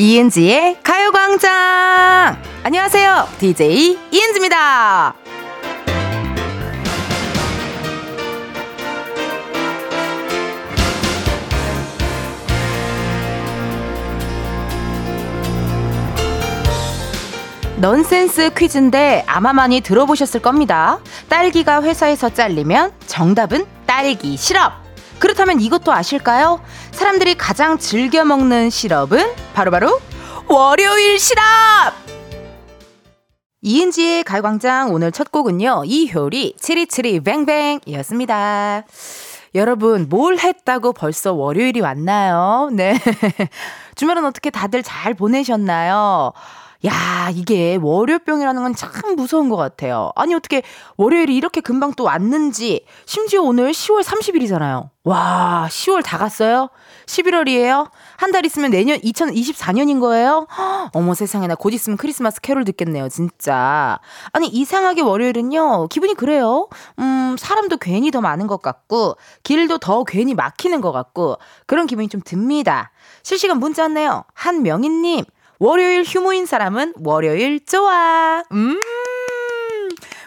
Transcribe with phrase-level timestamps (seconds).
[0.00, 2.40] 이은지의 가요광장!
[2.62, 3.26] 안녕하세요.
[3.40, 5.12] DJ 이은지입니다.
[17.80, 21.00] 넌센스 퀴즈인데 아마 많이 들어보셨을 겁니다.
[21.28, 24.87] 딸기가 회사에서 잘리면 정답은 딸기 시럽.
[25.18, 26.60] 그렇다면 이것도 아실까요?
[26.92, 30.00] 사람들이 가장 즐겨 먹는 시럽은 바로 바로
[30.48, 31.42] 월요일 시럽!
[33.60, 38.84] 이은지의 가요광장 오늘 첫 곡은요, 이효리 치리치리 뱅뱅 이었습니다.
[39.54, 42.70] 여러분, 뭘 했다고 벌써 월요일이 왔나요?
[42.72, 42.98] 네.
[43.96, 46.32] 주말은 어떻게 다들 잘 보내셨나요?
[46.86, 50.12] 야, 이게 월요병이라는 건 참 무서운 것 같아요.
[50.14, 50.62] 아니, 어떻게
[50.96, 54.90] 월요일이 이렇게 금방 또 왔는지, 심지어 오늘 10월 30일이잖아요.
[55.02, 56.68] 와, 10월 다 갔어요?
[57.06, 57.90] 11월이에요?
[58.16, 60.46] 한 달 있으면 내년 2024년인 거예요?
[60.94, 63.98] 어머 세상에, 나 곧 있으면 크리스마스 캐롤 듣겠네요, 진짜.
[64.32, 66.68] 아니, 이상하게 월요일은요, 기분이 그래요.
[67.00, 72.08] 음, 사람도 괜히 더 많은 것 같고, 길도 더 괜히 막히는 것 같고, 그런 기분이
[72.08, 72.92] 좀 듭니다.
[73.24, 74.24] 실시간 문자 왔네요.
[74.34, 75.24] 한명희님,
[75.58, 78.42] 월요일 휴무인 사람은 월요일 좋아.
[78.52, 78.80] 음.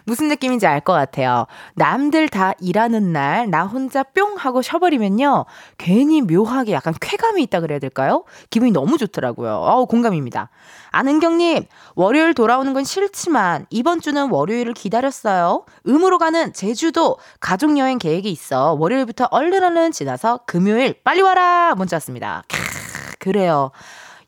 [0.03, 1.45] 무슨 느낌인지 알 것 같아요.
[1.75, 5.45] 남들 다 일하는 날, 나 혼자 뿅 하고 쉬어버리면요.
[5.77, 8.23] 괜히 묘하게 약간 쾌감이 있다 그래야 될까요?
[8.49, 9.53] 기분이 너무 좋더라고요.
[9.53, 10.49] 어우, 공감입니다.
[10.89, 15.65] 안은경님, 월요일 돌아오는 건 싫지만, 이번 주는 월요일을 기다렸어요.
[15.87, 18.73] 음으로 가는 제주도 가족여행 계획이 있어.
[18.79, 21.75] 월요일부터 얼른 얼른 지나서 금요일 빨리 와라!
[21.77, 22.43] 문자 왔습니다.
[22.49, 23.71] 캬, 그래요.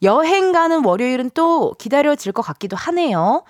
[0.04, 3.44] 여행 가는 월요일은 또 기다려질 것 같기도 하네요.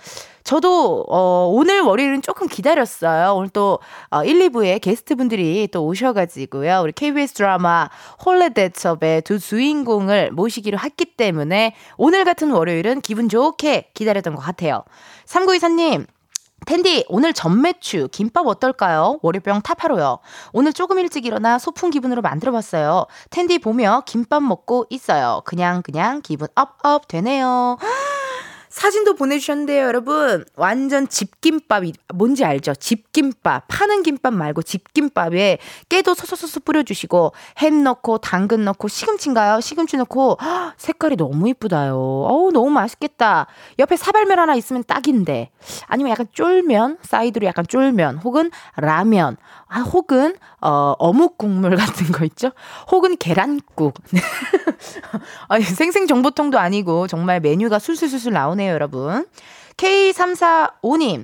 [0.43, 3.33] 저도 어 오늘 월요일은 조금 기다렸어요.
[3.33, 3.79] 오늘 또
[4.11, 6.81] 어, 1, 2부에 게스트 분들이 또 오셔 가지고요.
[6.83, 7.89] 우리 KBS 드라마
[8.25, 14.83] 홀레대첩의 두 주인공을 모시기로 했기 때문에 오늘 같은 월요일은 기분 좋게 기다렸던 것 같아요.
[15.25, 16.05] 3924님,
[16.65, 19.19] 텐디, 오늘 전매추, 김밥 어떨까요?
[19.21, 20.19] 월요병 타파로요.
[20.53, 23.05] 오늘 조금 일찍 일어나 소풍 기분으로 만들어봤어요.
[23.29, 25.41] 텐디 보며 김밥 먹고 있어요.
[25.45, 27.77] 그냥, 그냥 기분 업업 되네요.
[28.73, 30.43] 사진도 보내주셨는데요, 여러분.
[30.55, 32.73] 완전 집김밥 이, 뭔지 알죠?
[32.73, 33.65] 집김밥.
[33.67, 39.61] 파는 김밥 말고 집김밥에 깨도 소소소소 뿌려주시고, 햄 넣고, 당근 넣고, 시금치인가요?
[39.61, 41.93] 시금치 넣고, 헉, 색깔이 너무 이쁘다요.
[41.95, 43.45] 어우, 너무 맛있겠다.
[43.77, 45.51] 옆에 사발면 하나 있으면 딱인데.
[45.85, 49.37] 아니면 약간 쫄면, side로 약간 쫄면, 혹은 라면,
[49.73, 52.51] 아, 혹은, 어, 어묵 국물 같은 거 있죠?
[52.91, 53.95] 혹은 계란국.
[55.49, 58.71] 아, 생생정보통도 아니고, 정말 메뉴가 술술술술 나오네요.
[58.71, 59.25] 여러분.
[59.77, 61.23] K345님,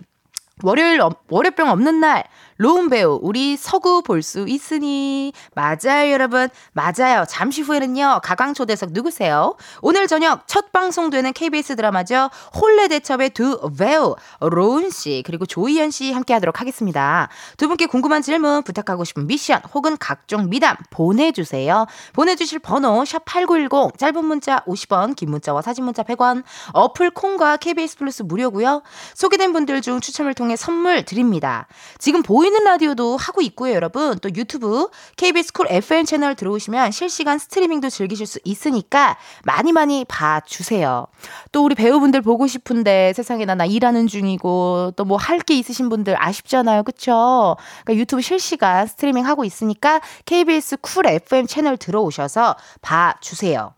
[0.64, 1.00] 월요일,
[1.30, 2.24] 월요병 없는 날,
[2.60, 5.32] 로운 배우 우리 서구 볼 수 있으니.
[5.56, 6.50] 맞아요 여러분.
[6.74, 7.24] 맞아요.
[7.28, 9.56] 잠시 후에는요 가광초대석 누구세요?
[9.82, 12.30] 오늘 저녁 첫 방송되는 KBS 드라마죠.
[12.60, 17.30] 홀레 대첩의 두 배우 로운 씨 그리고 조희연 씨 함께하도록 하겠습니다.
[17.56, 21.86] 두 분께 궁금한 질문 부탁하고 싶은 미션 혹은 각종 미담 보내주세요.
[22.12, 26.44] 보내주실 번호 샵 #8910 짧은 문자 50원 긴 문자와 사진 문자 100원
[26.74, 28.82] 어플 콩과 KBS 플러스 무료고요.
[29.16, 31.66] 소개된 분들 중 추첨을 통해 선물 드립니다.
[32.00, 34.18] 지금 보이 보이는 라디오도 하고 있고요, 여러분.
[34.20, 41.06] 또 유튜브 KBS 쿨 FM 채널 들어오시면 실시간 스트리밍도 즐기실 수 있으니까 많이 많이 봐주세요.
[41.52, 45.90] 또 우리 배우분들 보고 싶은데 세상에 나, 나 일하는 중이고 또 뭐 할 게 있으신
[45.90, 46.84] 분들 아쉽잖아요.
[46.84, 47.56] 그쵸?
[47.84, 53.74] 그러니까 유튜브 실시간 스트리밍 하고 있으니까 KBS 쿨 FM 채널 들어오셔서 봐주세요.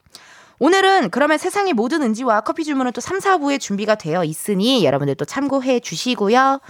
[0.64, 5.26] 오늘은 그러면 세상의 모든 은지와 커피 주문은 또 3, 4부에 준비가 되어 있으니 여러분들 또
[5.26, 6.62] 참고해 주시고요.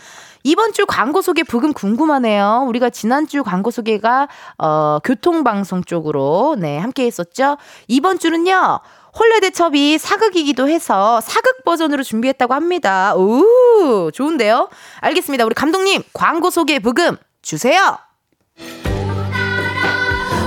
[0.43, 2.65] 이번 주 광고 소개 부금 궁금하네요.
[2.67, 7.57] 우리가 지난주 광고 소개가 어 교통방송 쪽으로 네, 함께 했었죠.
[7.87, 8.79] 이번 주는요.
[9.17, 13.13] 홀레대첩이 사극이기도 해서 사극 버전으로 준비했다고 합니다.
[13.15, 14.69] 오, 좋은데요?
[15.01, 15.45] 알겠습니다.
[15.45, 17.97] 우리 감독님, 광고 소개 부금 주세요.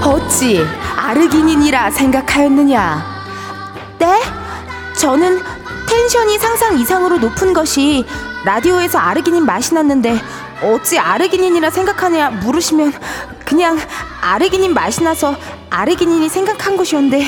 [0.02, 0.64] 어찌
[0.96, 3.04] 아르기닌이라 생각하였느냐?
[3.98, 4.43] 네?
[4.96, 5.40] 저는
[5.86, 8.04] tension이 상상 이상으로 높은 것이
[8.44, 10.18] 라디오에서 아르기닌 맛이 났는데
[10.62, 12.92] 어찌 아르기닌이라 생각하냐 물으시면
[13.44, 13.78] 그냥
[14.20, 15.36] 아르기닌 맛이 나서
[15.70, 17.24] 아르기닌이 생각한 것이었는데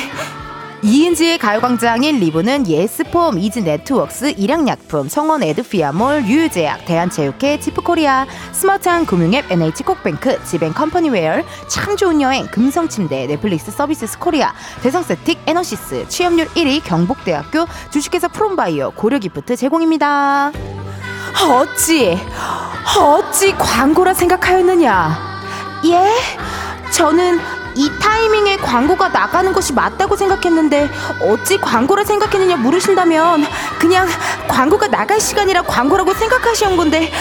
[0.87, 10.45] 이은지의 가요광장 1, 2부는 예스폼, 이즈네트웍스, 일양약품, 성원 에드피아몰, 유유제약, 대한체육회, 지프코리아, 스마트한 금융앱 NH콕뱅크,
[10.45, 14.53] 지벤컴퍼니웨어, 참 좋은 여행, 금성침대, 넷플릭스 서비스 코리아,
[14.85, 20.53] 대성쎌틱, 에너시스, 취업률 1위 경북대학교, 주식회사 프롬바이오, 고려기프트 제공입니다.
[21.51, 22.17] 어찌,
[22.97, 25.19] 어찌 광고라 생각하였느냐?
[25.87, 26.13] 예?
[26.93, 27.41] 저는
[27.77, 30.89] 이 타이밍에 광고가 나가는 것이 맞다고 생각했는데
[31.21, 33.47] 어찌 광고라 생각했느냐 물으신다면
[33.79, 34.09] 그냥
[34.49, 37.13] 광고가 나갈 시간이라 광고라고 생각하시는 건데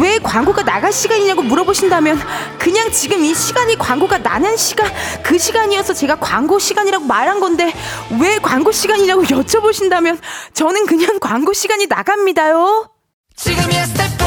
[0.00, 2.18] 왜 광고가 나갈 시간이냐고 물어보신다면
[2.58, 4.90] 그냥 지금 이 시간이 광고가 나는 시간
[5.22, 7.74] 그 시간이어서 제가 광고 시간이라고 말한 건데
[8.18, 10.18] 왜 광고 시간이냐고 여쭤보신다면
[10.54, 12.90] 저는 그냥 광고 시간이 나갑니다요.
[13.36, 14.18] 지금이야 스텝 1,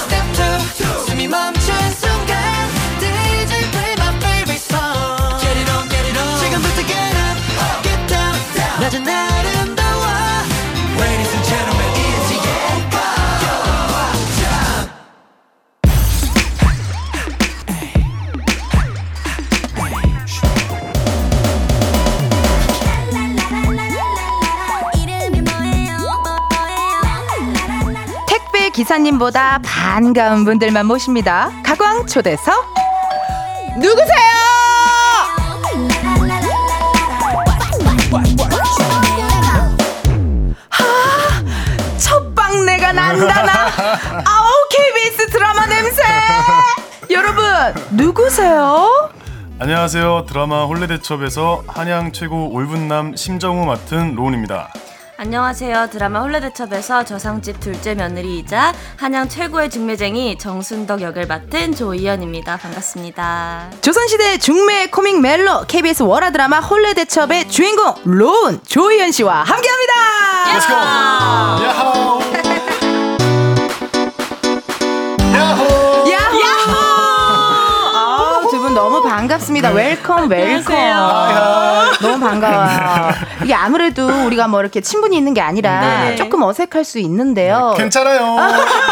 [0.00, 2.35] 스텝 2, 숨이 멈춘 순간
[28.86, 31.50] 기사님보다 반가운 분들만 모십니다.
[31.64, 32.52] 가광 초대석
[33.78, 34.26] 누구세요?
[40.68, 43.66] 하, 첫방내가 난다 나.
[44.26, 46.02] 아우 KBS 드라마 냄새.
[47.10, 47.44] 여러분
[47.92, 49.10] 누구세요?
[49.58, 50.26] 안녕하세요.
[50.28, 54.68] 드라마 홀레대첩에서 한양 최고 올분남 심정우 맡은 로운입니다.
[55.18, 55.88] 안녕하세요.
[55.90, 62.58] 드라마 혼례대첩에서 좌상집 둘째 며느리이자 한양 최고의 중매쟁이 정순덕 역을 맡은 조이현입니다.
[62.58, 63.70] 반갑습니다.
[63.80, 69.92] 조선시대 중매 코믹 멜로 KBS 월화 드라마 혼례대첩의 주인공 로운 조이현 씨와 함께합니다.
[70.52, 70.76] Let's go.
[71.66, 72.20] 야호.
[72.20, 72.66] 야호.
[79.36, 79.70] 반갑습니다.
[79.70, 80.76] Welcome, welcome.
[82.00, 83.12] 너무 반가워요.
[83.42, 86.16] 이게 아무래도 우리가 뭐 이렇게 친분이 있는 게 아니라 네.
[86.16, 87.74] 조금 어색할 수 있는데요.
[87.76, 88.36] 괜찮아요.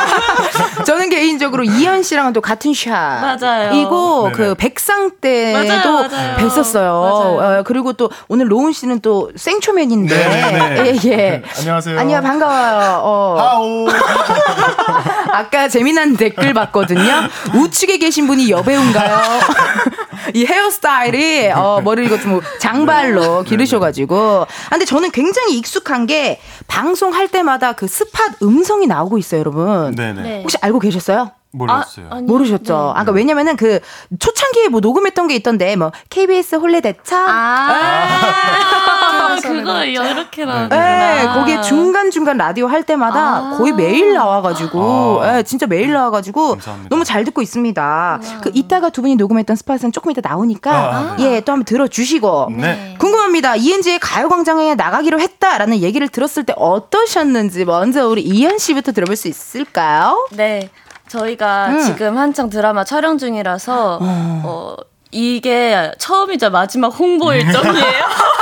[0.85, 3.21] 저는 개인적으로 이현 씨랑은 또 같은 샷.
[3.41, 3.73] 맞아요.
[3.73, 4.37] 이고 네네.
[4.37, 6.37] 그 백상 때도 맞아요, 맞아요.
[6.37, 6.75] 뵀었어요.
[6.75, 7.59] 맞아요.
[7.61, 10.17] 어, 그리고 또 오늘 로운 씨는 또 생초면인데.
[10.17, 10.99] 네네네.
[11.05, 11.43] 예, 예.
[11.59, 11.99] 안녕하세요.
[11.99, 13.01] 아니요, 반가워요.
[13.03, 13.37] 어.
[13.39, 13.89] 하오.
[15.33, 17.29] 아까 재미난 댓글 봤거든요.
[17.55, 19.19] 우측에 계신 분이 여배우인가요?
[20.35, 24.43] 이 헤어스타일이 어, 머리를 이거 좀 장발로 기르셔가지고.
[24.43, 29.95] 아, 근데 저는 굉장히 익숙한 게 방송할 때마다 그 스팟 음성이 나오고 있어요, 여러분.
[29.95, 30.23] 네네.
[30.23, 30.41] 네.
[30.43, 31.31] 혹시 알고 계셨어요?
[31.55, 32.09] 몰랐어요.
[32.11, 32.73] 아니, 모르셨죠?
[32.73, 32.79] 네.
[32.79, 33.81] 아까 그러니까 왜냐면은 그
[34.19, 42.11] 초창기에 뭐 녹음했던 게 있던데 뭐 KBS 홀레대차 아, 그거 이렇게 나오는 네, 거기에 중간
[42.11, 43.55] 중간 라디오 할 때마다 아.
[43.57, 45.39] 거의 매일 나와가지고, 아.
[45.39, 46.89] 예, 진짜 매일 나와가지고, 감사합니다.
[46.89, 48.21] 너무 잘 듣고 있습니다.
[48.43, 52.51] 그, 이따가 두 분이 녹음했던 스팟은 조금 이따 나오니까, 아, 예, 또 한번 들어주시고.
[52.57, 52.97] 네.
[52.99, 53.57] 궁금합니다.
[53.57, 60.29] 이은지의 가요광장에 나가기로 했다라는 얘기를 들었을 때 어떠셨는지 먼저 우리 이현 씨부터 들어볼 수 있을까요?
[60.33, 60.71] 네.
[61.15, 61.81] 저희가 음.
[61.85, 64.77] 지금 한창 드라마 촬영 중이라서 어,
[65.15, 68.05] 이게 처음이자 마지막 홍보 일정이에요.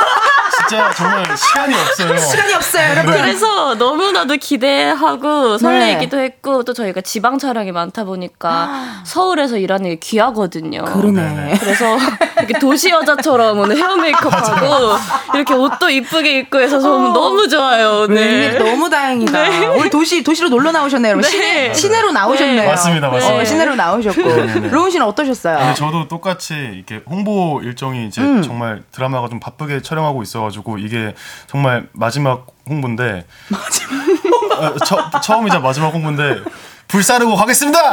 [0.69, 2.17] 진짜 정말 시간이 없어요.
[2.19, 3.13] 시간이 없어요, 여러분.
[3.15, 8.71] 그래서 너무나도 기대하고 설레이기도 했고 또 저희가 지방 촬영이 많다 보니까
[9.05, 10.85] 서울에서 일하는 게 귀하거든요.
[10.85, 11.57] 그러네.
[11.61, 11.97] 그래서
[12.39, 14.97] 이렇게 도시 여자처럼 오늘 헤어 메이크업하고
[15.35, 18.03] 이렇게 옷도 이쁘게 입고 해서 저는 너무 좋아요.
[18.09, 18.59] 오늘.
[18.59, 19.33] 너무 다행이다.
[19.49, 19.67] 네.
[19.67, 21.13] 오늘 도시 도시로 놀러 나오셨네요.
[21.13, 21.23] 여러분.
[21.31, 21.73] 네.
[21.73, 22.61] 시내 시내로 나오셨네요.
[22.63, 22.67] 네.
[22.69, 23.41] 맞습니다, 맞습니다.
[23.41, 24.23] 어, 시내로 나오셨고.
[24.71, 25.59] 로운 씨는 어떠셨어요?
[25.59, 28.43] 네, 저도 똑같이 이렇게 홍보 일정이 이제 음.
[28.43, 31.15] 정말 드라마가 좀 바쁘게 촬영하고 있어가지고 이게
[31.47, 36.41] 정말 마지막 홍보인데 마지막 처음이자 마지막 홍보인데
[36.89, 37.93] 불사르고 가겠습니다.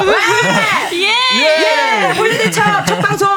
[0.93, 3.27] 예, 홀리데차 첫 방송.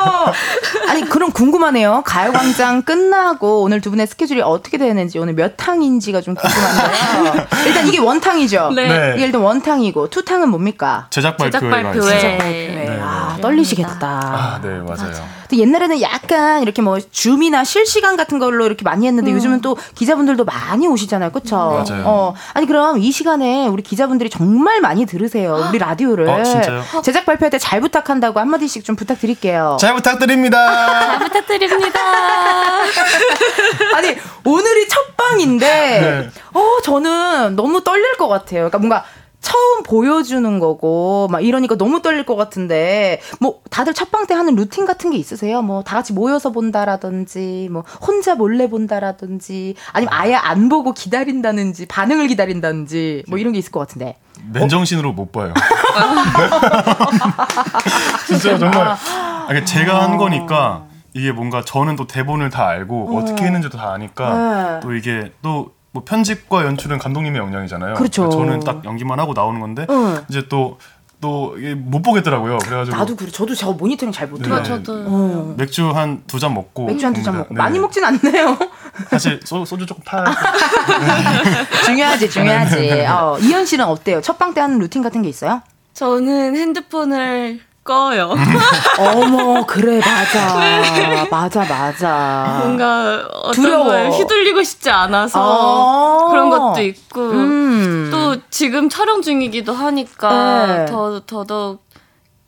[0.89, 2.03] 아니 그럼 궁금하네요.
[2.05, 7.47] 가요광장 끝나고 오늘 두 분의 스케줄이 어떻게 되는지 오늘 몇 탕인지가 좀 궁금한데요.
[7.67, 8.73] 일단 이게 원탕이죠.
[8.75, 8.89] 네.
[8.89, 9.13] 네.
[9.17, 11.07] 이게 일단 원탕이고 투탕은 뭡니까?
[11.11, 12.39] 제작 제작 발표회가 발표회.
[12.39, 12.99] 네.
[13.01, 14.07] 아 떨리시겠다.
[14.07, 15.43] 아, 네 맞아요.
[15.49, 20.45] 또 옛날에는 약간 이렇게 뭐 줌이나 실시간 같은 걸로 이렇게 많이 했는데 요즘은 또 기자분들도
[20.45, 21.31] 많이 오시잖아요.
[21.31, 21.85] 그쵸?
[21.87, 22.03] 맞아요.
[22.07, 25.42] 어, 아니, 그럼 이 시간에 우리 기자분들이 정말 많이 들으세요.
[25.47, 26.29] 우리 라디오를.
[26.29, 26.83] 어, 진짜요?
[27.03, 29.77] 제작 발표할 때 잘 부탁한다고 한마디씩 좀 부탁드릴게요.
[29.81, 30.59] 잘 부탁드립니다.
[31.19, 32.01] 잘 부탁드립니다.
[33.95, 36.31] 아니, 오늘이 첫 방인데, 네.
[36.55, 38.69] 어, 저는 너무 떨릴 것 같아요.
[38.71, 39.05] 그러니까 뭔가
[39.43, 44.87] 처음 보여주는 거고, 막 이러니까 너무 떨릴 것 같은데, 뭐, 다들 첫방 때 하는 루틴
[44.87, 45.63] 같은 게 있으세요?
[45.63, 52.29] 뭐, 다 같이 모여서 본다라든지, 뭐, 혼자 몰래 본다라든지, 아니면 아예 안 보고 기다린다든지, 반응을
[52.29, 54.17] 기다린다든지, 뭐 이런 게 있을 것 같은데.
[54.53, 55.53] 맨정신으로 못 봐요.
[58.27, 60.85] 진짜 정말 아, 이게 제가 한 거니까
[61.15, 63.25] 이게 뭔가 저는 또 대본을 다 알고 어.
[63.25, 64.81] 떻게 했는지도 다 아니까 네.
[64.81, 67.95] 또 이게 또 뭐 편집과 연출은 감독님의 역량이잖아요.
[67.95, 68.29] 그렇죠.
[68.31, 70.19] 저는 딱 연기만 하고 나오는 건데 응.
[70.29, 70.79] 이제 또
[71.21, 72.59] 또못 보겠더라고요.
[72.59, 73.31] 그래가지고 나도 그래.
[73.31, 74.57] 저도 저 모니터링 잘 못해요.
[74.57, 74.63] 네.
[74.65, 75.55] 저도 어.
[75.57, 77.37] 맥주 한 두 잔 먹고 맥주 한 두 잔.
[77.37, 77.59] 먹고 네.
[77.59, 78.59] 많이 먹진 않네요.
[79.09, 80.25] 사실 소, 소주 조금 타.
[81.87, 83.07] 중요하지, 중요하지.
[83.07, 84.21] 어, 이현 씨는 어때요?
[84.21, 85.63] 첫방 때 하는 루틴 같은 게 있어요?
[85.95, 88.33] 저는 핸드폰을 꺼요.
[88.99, 91.27] 어머, 그래, 맞아.
[91.31, 92.57] 맞아, 맞아.
[92.61, 94.09] 뭔가 어떤 두려워.
[94.11, 96.29] 휘둘리고 싶지 않아서 어.
[96.31, 98.09] 그런 것도 있고 음.
[98.13, 100.87] 또 지금 촬영 중이기도 하니까 네.
[100.87, 101.83] 더 더더욱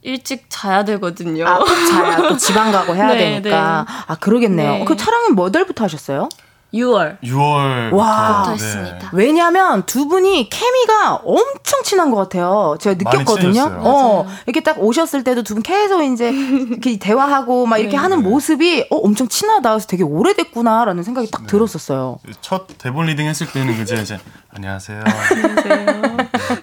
[0.03, 1.47] 일찍 자야 되거든요.
[1.49, 3.87] 아, 꼭 자야 또 지방 가고 해야 네, 되니까.
[4.07, 4.73] 아, 그러겠네요.
[4.73, 4.85] 네.
[4.85, 6.29] 그 촬영은 몇 월부터 하셨어요?
[6.75, 7.93] 6월 6월.
[7.93, 8.51] 와.
[8.51, 9.11] 했습니다.
[9.13, 12.77] 왜냐면 두 분이 케미가 엄청 친한 것 같아요.
[12.81, 13.63] 제가 느꼈거든요.
[13.81, 14.27] 어, 맞아요.
[14.47, 18.03] 이렇게 딱 오셨을 때도 두 분 계속 이제 이렇게 대화하고 막 이렇게 네.
[18.03, 19.71] 하는 모습이 어, 엄청 친하다.
[19.71, 21.31] 그래서 되게 오래됐구나라는 생각이 네.
[21.31, 22.19] 딱 들었었어요.
[22.41, 24.19] 첫 대본 리딩 했을 때는 이제 이제
[24.57, 25.03] 안녕하세요.
[25.03, 25.85] 네,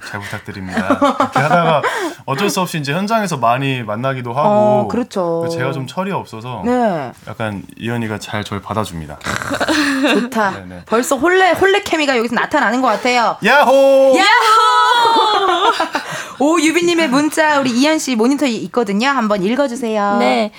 [0.09, 0.97] 잘 부탁드립니다.
[1.01, 1.81] 이렇게 하다가
[2.25, 4.49] 어쩔 수 없이 이제 현장에서 많이 만나기도 하고.
[4.49, 5.45] 어, 그렇죠.
[5.51, 9.19] 제가 좀 철이 없어서 네, 약간 이현이가 잘 저를 받아줍니다.
[10.13, 10.51] 좋다.
[10.51, 10.81] 네, 네.
[10.85, 13.35] 벌써 홀레 홀레 케미가 여기서 나타나는 것 같아요.
[13.43, 14.15] 야호!
[16.39, 19.09] 오 유빈님의 문자 우리 이현 씨 모니터에 있거든요.
[19.09, 20.17] 한번 읽어주세요.
[20.17, 20.51] 네.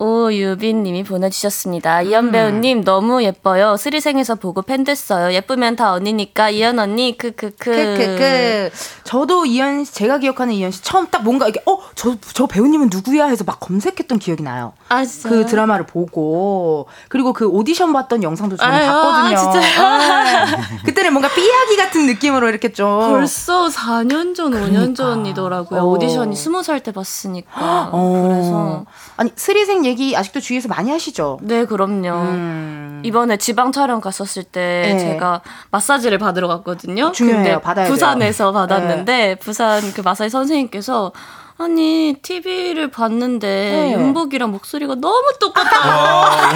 [0.00, 2.00] 오유빈님이 보내주셨습니다.
[2.00, 2.06] 음.
[2.06, 3.76] 이현 배우님 너무 예뻐요.
[3.76, 5.32] 스리생에서 보고 팬 됐어요.
[5.34, 7.54] 예쁘면 다 언니니까 이현 언니 크크크.
[7.58, 8.70] 크크크.
[9.10, 12.88] 저도 이현 씨, 제가 기억하는 이현 씨 처음 딱 뭔가 이게 어 저 저 배우님은
[12.92, 14.72] 누구야 해서 막 검색했던 기억이 나요.
[14.88, 15.28] 아 진짜.
[15.28, 19.36] 그 드라마를 보고 그리고 그 오디션 봤던 영상도 저는 아유, 봤거든요.
[19.36, 20.46] 아, 진짜요?
[20.46, 20.62] 네.
[20.86, 25.80] 그때는 뭔가 삐약이 같은 느낌으로 이렇게 좀 벌써 4년 전, 5년 전이더라고요.
[25.80, 25.84] 어.
[25.84, 27.90] 오디션이 20살 때 봤으니까.
[27.92, 28.28] 어.
[28.28, 28.84] 그래서
[29.16, 31.38] 아니 스리생 얘기 아직도 주위에서 많이 하시죠.
[31.42, 32.08] 네, 그럼요.
[32.12, 33.02] 음.
[33.04, 34.98] 이번에 지방 촬영 갔었을 때 네.
[34.98, 35.40] 제가
[35.70, 37.12] 마사지를 받으러 갔거든요.
[37.12, 37.60] 중요해요.
[37.60, 37.84] 받아야 돼요.
[37.84, 37.90] 네.
[37.90, 38.99] 부산에서 받았는데
[39.40, 41.12] 부산 그 마사지 선생님께서
[41.60, 43.92] 아니 TV를 봤는데 네.
[43.92, 45.88] 윤복이랑 목소리가 너무 똑같다고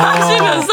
[0.01, 0.73] 하시면서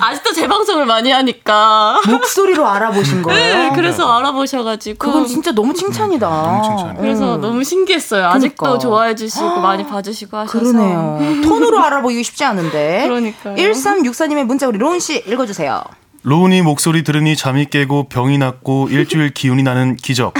[0.00, 3.56] 아직도 재방송을 많이 하니까 목소리로 알아보신 거예요.
[3.56, 6.28] 네, 그래서 알아보셔가지고 그건 진짜 너무 칭찬이다.
[6.28, 7.00] 너무 칭찬이에요.
[7.00, 7.40] 그래서 음.
[7.40, 8.26] 너무 신기했어요.
[8.26, 8.78] 아직도 그러니까.
[8.80, 11.40] 좋아해 주시고 많이 봐주시고 하셔서 그러네요.
[11.42, 13.04] 톤으로 알아보기 쉽지 않은데.
[13.08, 13.56] 그러니까요.
[13.56, 15.82] 1364님의 문자 우리 로운 씨 읽어주세요.
[16.22, 20.34] 로운이 목소리 들으니 잠이 깨고 병이 낫고 일주일 기운이 나는 기적.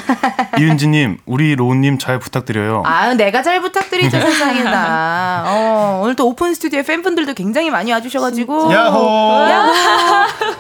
[0.59, 2.83] 이윤지님, 우리 로운님 잘 부탁드려요.
[2.85, 5.45] 아유, 내가 잘 부탁드리죠, 세상에나.
[5.47, 8.71] 어, 오늘 또 오픈 스튜디오에 팬분들도 굉장히 많이 와주셔가지고.
[8.71, 9.49] 야호!
[9.51, 9.73] 야호!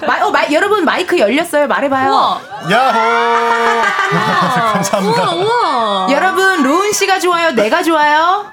[0.06, 1.66] 마, 어, 마, 여러분, 마이크 열렸어요.
[1.66, 2.10] 말해봐요.
[2.10, 3.82] 우와, 야호!
[4.72, 5.30] 감사합니다.
[5.32, 6.08] 우와, 우와.
[6.12, 7.50] 여러분, 로운 씨가 좋아요?
[7.50, 8.46] 내가 좋아요?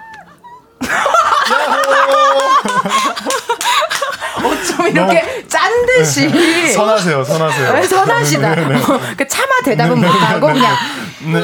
[4.45, 6.31] 어쩜 이렇게 짠 듯이.
[6.31, 6.71] 네.
[6.71, 7.73] 선하세요, 선하세요.
[7.73, 8.51] 왜 선하시다.
[8.51, 10.75] 어, 그 차마 대답은 못하고 그냥
[11.19, 11.39] 네.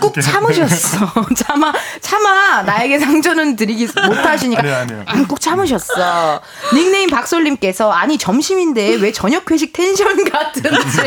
[0.00, 1.12] 꾹 참으셨어.
[1.36, 5.04] 차마 차마 나에게 상처는 드리기 못하시니까 아니요, 아니요.
[5.14, 6.40] 음, 꾹 참으셨어.
[6.74, 10.98] 닉네임 박솔님께서 아니 점심인데 왜 저녁 회식 텐션 같은지.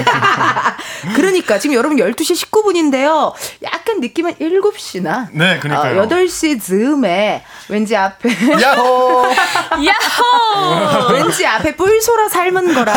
[1.15, 3.33] 그러니까 지금 여러분 12시 19분인데요.
[3.63, 6.01] 약간 느낌은 7시나 네, 그러니까요.
[6.01, 8.29] 어, 8시 즈음에 왠지 앞에
[8.61, 9.25] 야호!
[9.85, 10.60] 야호!
[11.13, 12.95] 왠지 앞에 뿔소라 삶은 거랑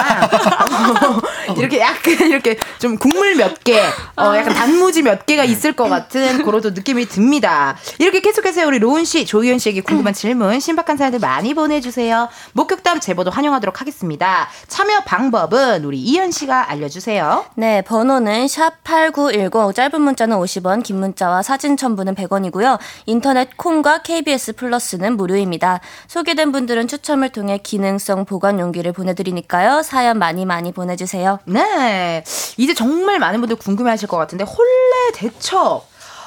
[1.48, 3.80] 어, 이렇게 약간 이렇게 좀 국물 몇 개,
[4.16, 7.76] 어, 약간 단무지 몇 개가 있을 것 같은 그런 또 느낌이 듭니다.
[7.98, 12.28] 이렇게 계속해서 우리 로운 씨, 조희연 씨에게 궁금한 질문, 신박한 사연들 많이 보내주세요.
[12.52, 14.48] 목격담 제보도 환영하도록 하겠습니다.
[14.68, 17.44] 참여 방법은 우리 이현 씨가 알려주세요.
[17.56, 22.78] 네, 번호는 샵 8910, 짧은 문자는 50원, 긴 문자와 사진 첨부는 100원이고요.
[23.06, 25.80] 인터넷 콩과 KBS 플러스는 무료입니다.
[26.06, 29.82] 소개된 분들은 추첨을 통해 기능성 보관 용기를 보내드리니까요.
[29.82, 31.38] 사연 많이 많이 보내주세요.
[31.46, 32.24] 네.
[32.56, 35.82] 이제 정말 많은 분들 궁금해 하실 것 같은데, 홀레 대처.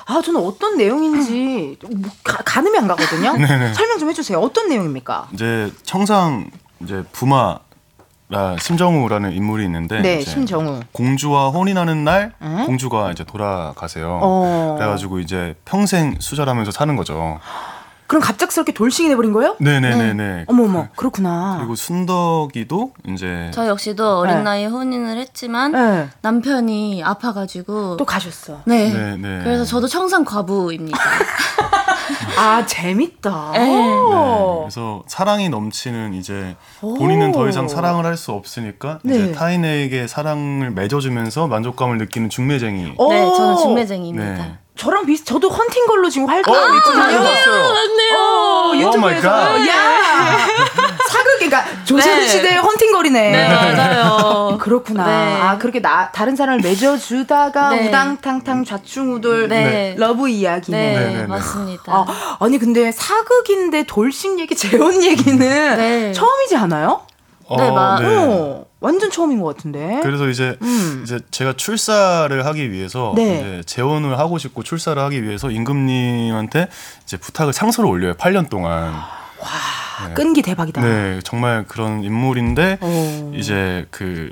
[0.10, 3.32] 아, 저는 어떤 내용인지 뭐 가, 가늠이 안 가거든요.
[3.76, 4.40] 설명 좀 해주세요.
[4.40, 5.28] 어떤 내용입니까?
[5.34, 6.50] 이제 청상
[6.82, 7.60] 이제 부마
[8.30, 10.82] 라 심정우라는 인물이 있는데 네, 이제 심정우.
[10.92, 12.66] 공주와 혼인하는 날 응?
[12.66, 14.20] 공주가 이제 돌아가세요.
[14.22, 14.76] 어.
[14.78, 17.40] 그래가지고 이제 평생 수절하면서 사는 거죠.
[18.08, 19.56] 그럼 갑작스럽게 돌싱이 돼버린 거예요?
[19.60, 20.46] 네네네 네.
[20.48, 21.56] 어머머, 그 렇구나.
[21.60, 24.44] 그리고 순덕이도 이제 저 역시도 어린 네.
[24.44, 26.08] 나이에 혼인을 했지만 네.
[26.22, 28.62] 남편이 아파가지고 또 가셨어.
[28.66, 28.92] 네.
[28.94, 29.44] 네네.
[29.44, 30.98] 그래서 저도 청산 과부입니다.
[32.40, 33.52] 아, 재밌다.
[33.54, 33.60] 네.
[33.60, 34.60] 네, 오.
[34.62, 39.16] 그래서 사랑이 넘치는 이제 본인은 더 이상 사랑을 할 수 없으니까 네.
[39.16, 42.94] 이제 타인에게 사랑을 맺어주면서 만족감을 느끼는 중매쟁이.
[42.98, 43.12] 오.
[43.12, 44.58] 네, 저는 중매쟁이입니다.
[44.78, 44.84] 네.
[44.84, 47.04] 저랑 비슷, 저도 헌팅 걸로 지금 어, 활동하고 있거든요.
[47.04, 47.74] 맞아요.
[47.74, 48.18] 맞네요.
[48.18, 49.30] 어, my 유튜브에서.
[49.30, 49.68] 갓.
[49.68, 50.48] 야!
[51.10, 52.28] 사극, 그러니까 조선 네.
[52.28, 53.32] 시대의 헌팅걸이네.
[53.32, 54.04] 네, 맞아요.
[54.54, 55.06] 아, 그렇구나.
[55.06, 55.42] 네.
[55.42, 57.88] 아, 그렇게 나, 다른 사람을 맺어주다가 네.
[57.88, 59.96] 우당탕탕 좌충우돌 네.
[59.98, 60.78] love 이야기네.
[60.78, 61.94] 네, 네, 네, 맞습니다.
[61.94, 67.02] 아, 아니, 근데 사극인데 돌싱 얘기, 재혼 얘기는 처음이지 않아요?
[67.48, 68.00] 어, 네, 맞.
[68.02, 68.16] 네.
[68.16, 70.00] 어, 완전 처음인 것 같은데.
[70.04, 71.02] 그래서 이제 음.
[71.04, 73.40] 이제 제가 출사를 하기 위해서 네.
[73.40, 76.68] 이제 재혼을 하고 싶고 출사를 하기 위해서 임금님한테
[77.04, 78.14] 이제 부탁을 상소를 올려요.
[78.14, 78.94] 8년 동안.
[78.94, 80.14] 와, 네.
[80.14, 80.82] 끈기 대박이다.
[80.82, 82.86] 네, 정말 그런 인물인데 오.
[82.86, 83.32] 어.
[83.36, 84.32] 이제 그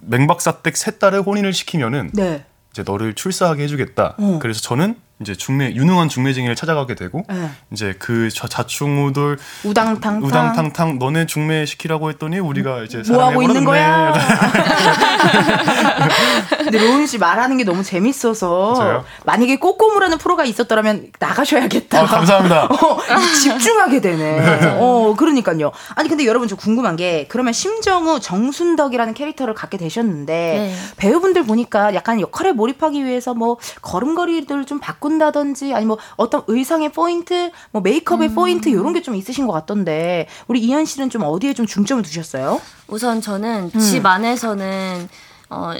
[0.00, 2.44] 맹박사댁 세 딸을 혼인을 시키면은 네.
[2.72, 4.16] 이제 너를 출사하게 해주겠다.
[4.18, 4.38] 어.
[4.42, 7.48] 그래서 저는 이제 중매 유능한 중매쟁이를 찾아가게 되고 네.
[7.72, 14.12] 이제 그 자충우돌 우당탕탕 우당탕탕 너네 중매 시키라고 했더니 우리가 이제 뭐 하고 있는 거야?
[16.58, 19.04] 근데 로운 씨 말하는 게 너무 재밌어서 저요?
[19.24, 22.02] 만약에 꼬꼬무라는 프로가 있었더라면 나가셔야겠다.
[22.02, 22.64] 아, 감사합니다.
[22.68, 22.98] 어,
[23.42, 24.36] 집중하게 되네.
[24.60, 24.76] 네.
[24.78, 25.72] 어, 그러니까요.
[25.94, 30.74] 아니 근데 여러분 좀 궁금한 게 그러면 심정우 정순덕이라는 캐릭터를 갖게 되셨는데 네.
[30.98, 36.90] 배우분들 보니까 약간 역할에 몰입하기 위해서 뭐 걸음걸이들 좀 바꾸 바꾼다든지 아니 뭐 어떤 의상의
[36.90, 38.34] 포인트, 뭐 메이크업의 음.
[38.34, 42.60] 포인트 이런 게 좀 있으신 것 같던데 우리 이현 씨는 좀 어디에 좀 중점을 두셨어요?
[42.88, 43.78] 우선 저는 음.
[43.78, 45.08] 집 안에서는
[45.50, 45.74] 어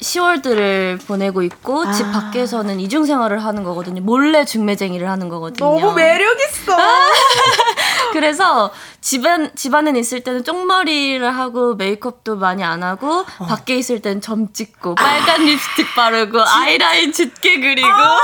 [0.00, 1.92] 10월들을 보내고 있고 아.
[1.92, 4.00] 집 밖에서는 이중 생활을 하는 거거든요.
[4.00, 5.68] 몰래 중매쟁이를 하는 거거든요.
[5.78, 6.74] 너무 매력 있어.
[8.12, 13.46] 그래서 집안 집안에 있을 때는 쪽머리를 하고 메이크업도 많이 안 하고 어.
[13.46, 15.44] 밖에 있을 때는 점 찍고 빨간 아.
[15.44, 18.20] 립스틱 바르고 아이라인 짙게 그리고 oh,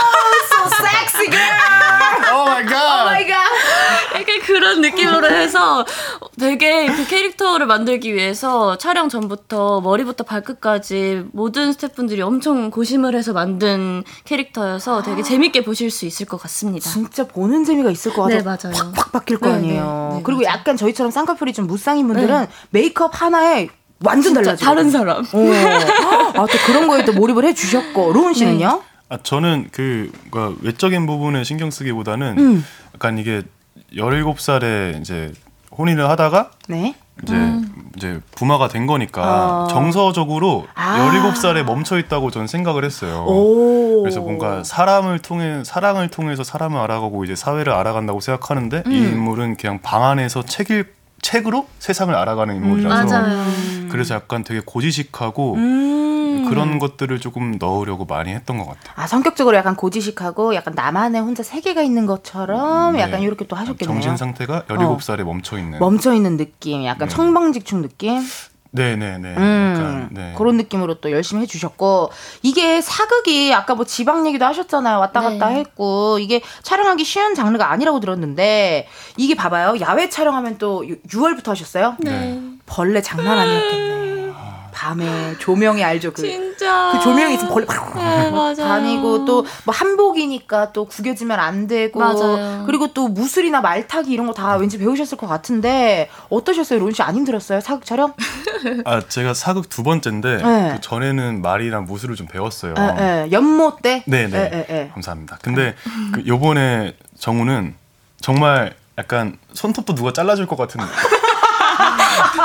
[0.48, 1.96] so sexy girl.
[2.32, 2.74] Oh my god.
[2.74, 3.46] Oh my god.
[4.14, 5.84] 약간 그런 느낌으로 해서
[6.38, 14.04] 되게 그 캐릭터를 만들기 위해서 촬영 전부터 머리부터 발끝까지 모든 스태프분들이 엄청 고심을 해서 만든
[14.24, 16.88] 캐릭터여서 되게 재밌게 보실 수 있을 것 같습니다.
[16.90, 18.38] 진짜 보는 재미가 있을 것 같아요.
[18.38, 18.92] 네, 맞아요.
[18.92, 19.75] 팍팍 바뀔 거 네, 아니에요.
[19.76, 20.58] 네, 네, 그리고 맞아요.
[20.58, 22.48] 약간 저희처럼 쌍꺼풀이 좀 무쌍인 분들은 네.
[22.70, 23.68] 메이크업 하나에
[24.04, 24.64] 완전 달라져.
[24.64, 25.18] 다른 사람.
[25.24, 25.38] 어.
[26.34, 28.12] 아, 또 그런 거에 또 몰입을 해 주셨고.
[28.12, 28.68] 로운 씨는요?
[28.68, 28.96] 네.
[29.08, 32.64] 아, 저는 그 그러니까 외적인 부분에 신경 쓰기보다는 음.
[32.94, 33.42] 약간 이게
[33.94, 35.32] 17살에 이제
[35.76, 36.94] 혼인을 하다가 네?
[37.22, 37.90] 이제 음.
[37.96, 39.68] 이제 부마가 된 거니까 어.
[39.68, 40.98] 정서적으로 아.
[41.10, 43.24] 17살에 멈춰 있다고 저는 생각을 했어요.
[43.26, 44.02] 오.
[44.02, 48.92] 그래서 뭔가 사람을 통해 사랑을 통해서 사람을 알아가고 이제 사회를 알아간다고 생각하는데 음.
[48.92, 55.54] 이 인물은 그냥 방 안에서 책일 책으로 세상을 알아가는 인물이라서 음, 그래서 약간 되게 고지식하고
[55.54, 56.46] 음.
[56.48, 58.92] 그런 것들을 조금 넣으려고 많이 했던 것 같아요.
[58.96, 63.00] 아 성격적으로 약간 고지식하고 약간 나만의 혼자 세계가 있는 것처럼 네.
[63.00, 63.94] 약간 이렇게 또 하셨겠네요.
[63.94, 65.24] 정신 상태가 17살에 어.
[65.24, 67.14] 멈춰 있는 멈춰 있는 느낌, 약간 네.
[67.14, 68.20] 청방직충 느낌.
[68.70, 69.34] 네네네.
[69.36, 70.34] 음, 네.
[70.36, 72.10] 그런 느낌으로 또 열심히 해주셨고
[72.42, 74.98] 이게 사극이 아까 뭐 지방 얘기도 하셨잖아요.
[74.98, 75.56] 왔다 갔다 네.
[75.56, 79.80] 했고 이게 촬영하기 쉬운 장르가 아니라고 들었는데 이게 봐봐요.
[79.80, 81.96] 야외 촬영하면 또 6월부터 하셨어요.
[82.00, 82.40] 네.
[82.66, 84.05] 벌레 장난 아니었겠네.
[84.86, 90.84] 밤에 조명이 알죠 그, 진짜 그 조명이 있으면 벌레 네, 다니고 또 뭐 한복이니까 또
[90.84, 92.64] 구겨지면 안 되고 맞아요.
[92.66, 97.84] 그리고 또 무술이나 말타기 이런 거 다 왠지 배우셨을 것 같은데 어떠셨어요 론씨안 힘들었어요 사극
[97.86, 98.12] 촬영?
[98.84, 100.72] 아 제가 사극 두 번째인데 네.
[100.74, 102.74] 그 전에는 말이랑 무술을 좀 배웠어요.
[102.74, 103.28] 네, 네.
[103.32, 104.02] 연모 때?
[104.06, 104.50] 네네 네.
[104.50, 104.90] 네, 네.
[104.92, 105.38] 감사합니다.
[105.42, 105.74] 근데
[106.12, 107.74] 그 요번에 정우는
[108.20, 110.80] 정말 약간 손톱도 누가 잘라줄 것 같은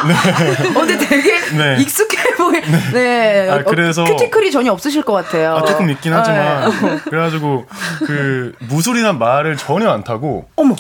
[0.08, 0.14] 네.
[0.76, 1.82] 어, 근데 되게 네.
[1.82, 2.62] 익숙해 보이.
[2.62, 2.92] 네.
[2.94, 3.50] 네.
[3.50, 5.56] 아, 그래서 큐티클이 전혀 없으실 것 같아요.
[5.56, 6.98] 아, 조금 있긴 하지만 네.
[7.10, 7.66] 그래가지고
[8.06, 10.48] 그 무술이나 말을 전혀 안 타고.
[10.56, 10.76] 어머.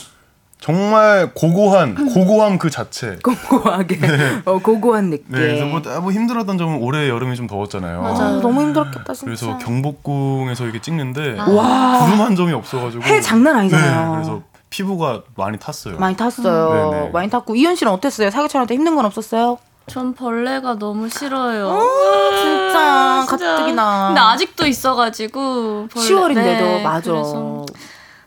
[0.59, 3.17] 정말 고고한 고고함 그 자체.
[3.23, 3.99] 고고하게.
[3.99, 4.41] 네.
[4.45, 5.25] 어, 고고한 느낌.
[5.29, 8.01] 네, 그래서 뭐, 뭐 힘들었던 점은 올해 여름이 좀 더웠잖아요.
[8.01, 8.37] 맞아요.
[8.37, 9.25] 아, 너무 힘들었겠다 진짜.
[9.25, 11.99] 그래서 경복궁에서 이렇게 찍는데 와.
[12.05, 13.03] 구름 한 점이 없어가지고.
[13.03, 14.09] 해 장난 아니잖아요.
[14.09, 15.97] 네, 그래서 피부가 많이 탔어요.
[15.97, 17.07] 많이 탔어요.
[17.07, 17.11] 음.
[17.11, 18.29] 많이 탔고 이현 씨는 어땠어요?
[18.29, 19.57] 때 힘든 건 없었어요?
[19.87, 21.67] 전 벌레가 너무 싫어요.
[21.67, 24.07] 어, 진짜, 진짜 가뜩이나.
[24.07, 26.07] 근데 아직도 있어가지고 벌레.
[26.07, 27.11] 10월인데도 네, 맞아.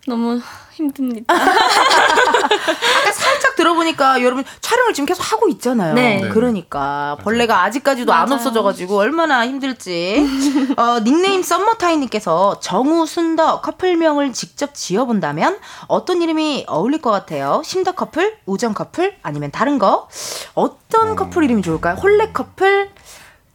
[0.07, 0.41] 너무
[0.75, 1.33] 힘듭니다.
[1.35, 5.95] 아까 살짝 들어보니까 여러분 촬영을 지금 계속 하고 있잖아요.
[5.95, 6.21] 네.
[6.21, 6.29] 네.
[6.29, 8.23] 그러니까 벌레가 아직까지도 맞아요.
[8.25, 10.27] 안 없어져가지고 얼마나 힘들지.
[10.77, 17.63] 어, 닉네임 썸머타이님께서 정우 순더 커플명을 직접 지어본다면 어떤 이름이 어울릴 것 같아요?
[17.65, 20.09] 심더 커플, 우정 커플, 아니면 다른 거?
[20.55, 21.17] 어떤 음.
[21.17, 21.95] 커플 이름이 좋을까요?
[21.95, 22.91] 혼례 커플,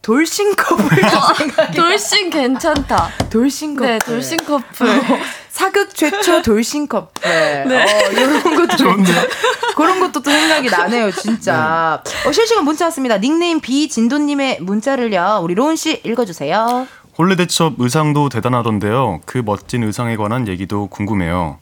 [0.02, 1.02] 돌싱 커플
[1.76, 3.10] 돌싱 괜찮다.
[3.30, 3.88] 돌싱 커플.
[3.88, 4.88] 네, 돌싱 커플.
[5.50, 7.22] 사극 최초 돌싱 커플.
[7.68, 7.84] 네.
[7.84, 9.12] 어, 이런 것도 좋은데.
[9.76, 12.02] 그런 것도 또 생각이 나네요, 진짜.
[12.06, 12.28] 네.
[12.28, 13.18] 어, 실시간 문자 왔습니다.
[13.18, 15.40] 닉네임 비진도님의 문자를요.
[15.44, 16.88] 우리 로운 씨 읽어주세요.
[17.18, 19.22] 혼례 대첩 의상도 대단하던데요.
[19.26, 21.60] 그 멋진 의상에 관한 얘기도 궁금해요.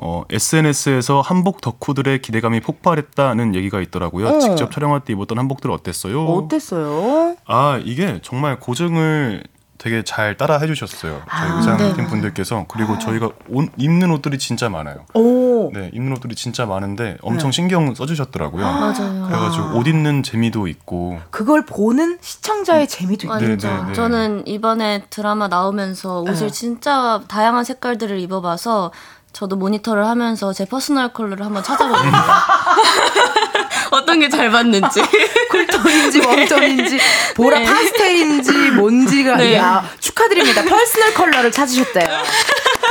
[0.00, 4.28] 어, SNS에서 한복 덕후들의 기대감이 폭발했다는 얘기가 있더라고요.
[4.28, 4.38] 어.
[4.38, 6.24] 직접 촬영할 때 입었던 한복들 어땠어요?
[6.24, 7.34] 어땠어요?
[7.46, 9.42] 아 이게 정말 고증을
[9.78, 11.22] 되게 잘 따라 해주셨어요.
[11.30, 12.06] 저희 아, 의상팀 네.
[12.06, 12.98] 분들께서 그리고 아.
[12.98, 15.06] 저희가 옷, 입는 옷들이 진짜 많아요.
[15.14, 15.70] 오.
[15.72, 17.54] 네, 입는 옷들이 진짜 많은데 엄청 네.
[17.54, 18.66] 신경 써주셨더라고요.
[18.66, 19.26] 아, 맞아요.
[19.26, 19.74] 그래가지고 아.
[19.74, 22.86] 옷 입는 재미도 있고 그걸 보는 시청자의 음.
[22.88, 23.38] 재미도 있고.
[23.38, 26.52] 네, 네, 네, 저는 이번에 드라마 나오면서 옷을 네.
[26.52, 28.90] 진짜 다양한 색깔들을 입어봐서
[29.38, 32.10] 저도 모니터를 하면서 제 personal color를 한번 찾아보거든요.
[33.92, 35.00] 어떤 게 잘 맞는지.
[35.50, 36.98] 쿨톤인지 웜톤인지
[37.36, 37.64] 보라 네.
[37.64, 39.54] 파스텔인지 뭔지가 네.
[39.54, 40.64] 야 축하드립니다.
[40.64, 42.08] personal color를 찾으셨대요.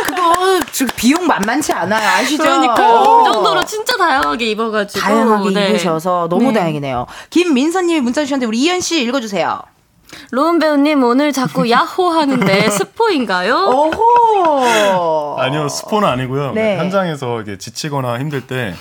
[0.05, 2.07] 그거 지금 비용 만만치 않아요.
[2.17, 2.43] 아시죠?
[2.43, 3.23] 그러니까요.
[3.25, 4.99] 그 정도로 진짜 다양하게 입어가지고.
[5.01, 5.69] 다양하게 네.
[5.71, 6.59] 입으셔서 너무 네.
[6.59, 7.07] 다행이네요.
[7.29, 9.61] 김민서님이 문자 주셨는데 우리 이현 씨 읽어주세요.
[10.31, 13.55] 로운 배우님 오늘 자꾸 야호 하는데 스포인가요?
[13.69, 15.35] 오호.
[15.39, 16.53] 아니요 스포는 아니고요.
[16.53, 16.77] 네.
[16.77, 18.73] 현장에서 이렇게 지치거나 힘들 때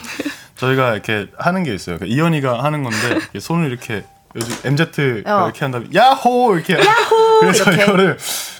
[0.57, 1.99] 저희가 이렇게 하는 게 있어요.
[1.99, 4.83] 그러니까 이현이가 하는 건데 손을 이렇게 요즘 MZ
[5.27, 5.45] 어.
[5.47, 7.83] 이렇게 한 다음에 야호 이렇게 야호 그래서 이렇게.
[7.85, 8.19] 이거를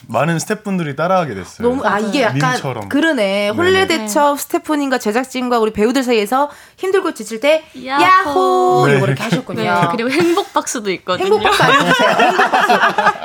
[0.09, 1.67] 많은 스태프분들이 따라하게 됐어요.
[1.67, 2.87] 너무 아 이게 약간 밈처럼.
[2.89, 3.49] 그러네.
[3.49, 4.41] 홀레 대첩 네.
[4.41, 8.97] 스태프님과 제작진과 우리 배우들 사이에서 힘들고 지칠 때 야호, 야호 네.
[8.99, 9.61] 이렇게 하셨군요.
[9.61, 9.87] 네.
[9.91, 11.25] 그리고 행복 박수도 있거든요.
[11.25, 12.09] 행복 박수 알려주세요.
[12.09, 12.71] 행복 박수.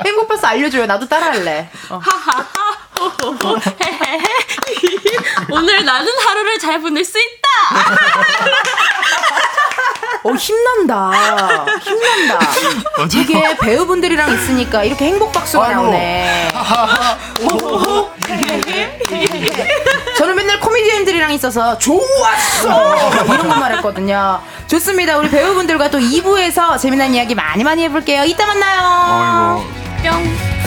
[0.05, 0.85] 행복 박수 알려줘요.
[0.85, 1.69] 나도 따라할래.
[1.89, 2.01] 어.
[5.51, 7.47] 오늘 나는 하루를 잘 보낼 수 있다.
[10.25, 11.11] 어, 힘난다.
[11.81, 12.39] 힘난다.
[13.13, 16.49] 이게 배우분들이랑 있으니까 이렇게 행복 박수가 나오네.
[20.17, 23.23] 저는 맨날 코미디언들이랑 있어서 좋았어!
[23.25, 24.39] 이런 것만 했거든요.
[24.67, 25.17] 좋습니다.
[25.17, 28.23] 우리 배우분들과 또 2부에서 재미난 이야기 많이 많이 해볼게요.
[28.23, 29.63] 이따 만나요.
[30.03, 30.17] 아이고.
[30.17, 30.63] 뿅.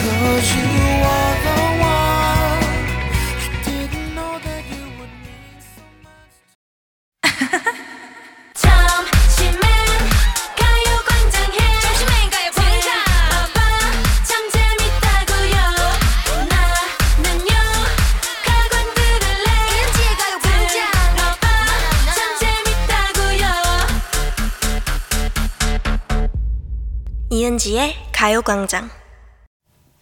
[27.29, 28.89] 이은지의 가요광장.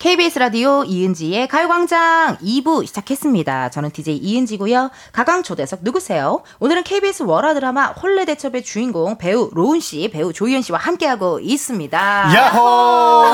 [0.06, 3.72] KBS 라디오 이은지의 가요광장 2부 시작했습니다.
[3.72, 4.92] 저는 DJ 이은지고요.
[5.12, 6.44] 가강 초대석 누구세요?
[6.60, 12.36] 오늘은 KBS 월화 드라마 홀레 대첩의 주인공 배우 로운 씨, 배우 조희연 씨와 함께하고 있습니다.
[12.36, 12.62] 야호!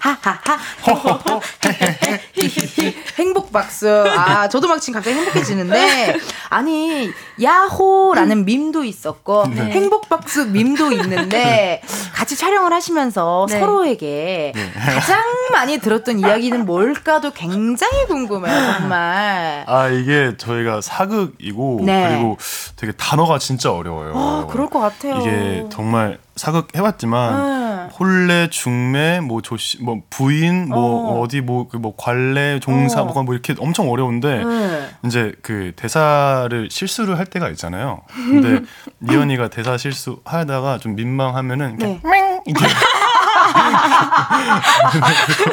[0.00, 0.58] 하하하.
[3.18, 3.86] 행복 박수.
[3.88, 6.16] 아, 저도 막 지금 갑자기 행복해지는데
[6.48, 7.10] 아니
[7.42, 9.72] 야호라는 밈도 있었고 네.
[9.72, 11.82] 행복 박수 밈도 있는데
[12.14, 13.60] 같이 촬영을 하시면서 네.
[13.60, 14.72] 서로에게 네.
[14.74, 15.17] 가장
[15.52, 19.64] 많이 들었던 이야기는 뭘까도 굉장히 궁금해요, 정말.
[19.66, 22.08] 아, 이게 저희가 사극이고 네.
[22.08, 22.36] 그리고
[22.76, 24.12] 되게 단어가 진짜 어려워요.
[24.14, 25.16] 아, 그럴 것 같아요.
[25.20, 27.94] 이게 정말 사극 해봤지만 네.
[27.98, 31.28] 홀레, 중매, 뭐 조씨, 뭐 부인, 뭐 어.
[31.28, 33.04] 디 뭐, 그뭐 관례, 종사, 어.
[33.04, 34.88] 뭐, 뭐 이렇게 엄청 어려운데 네.
[35.04, 38.02] 이제 그 대사를 실수를 할 때가 있잖아요.
[38.14, 38.60] 근데
[39.10, 42.00] 이현이가 대사 실수 하다가 좀 민망하면은 네.
[42.46, 42.66] 이렇게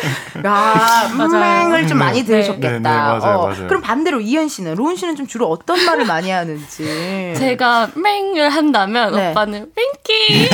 [0.44, 2.68] 아, 맹을 좀 많이 들으셨겠다.
[2.70, 3.66] 네, 네, 맞아요, 어, 맞아요.
[3.66, 7.34] 그럼 반대로 이현 씨는 로운 씨는 좀 주로 어떤 말을 많이 하는지.
[7.36, 9.30] 제가 맹을 한다면 네.
[9.30, 10.48] 오빠는 윙키.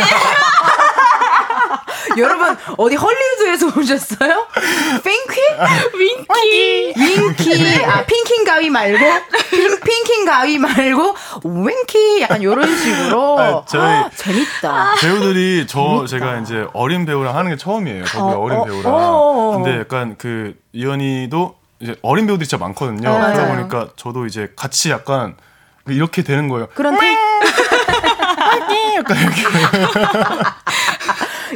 [2.19, 4.47] 여러분 어디 헐리우드에서 오셨어요?
[5.03, 5.41] 핑키?
[5.99, 6.95] 윙키.
[6.97, 7.85] 윙키.
[7.85, 8.99] 아 핑킹 가위 말고
[9.51, 11.15] 핑, 핑킹 가위 말고
[11.45, 13.39] 윙키 약간 이런 식으로.
[13.41, 14.95] 아, 저희 아, 재밌다.
[15.01, 16.07] 배우들이 저 재밌다.
[16.07, 18.05] 제가 이제 어린 배우랑 하는 게 처음이에요.
[18.05, 18.93] 거기 어, 린 어, 배우랑.
[18.95, 23.11] 어, 근데 약간 그 이현이도 이제 어린 배우들이 진짜 많거든요.
[23.11, 23.19] 네.
[23.33, 25.37] 그러다 보니까 저도 이제 같이 약간
[25.89, 26.69] 이렇게 되는 거예요.
[26.75, 27.17] 그런 핑.
[28.97, 29.43] 약간 이렇게.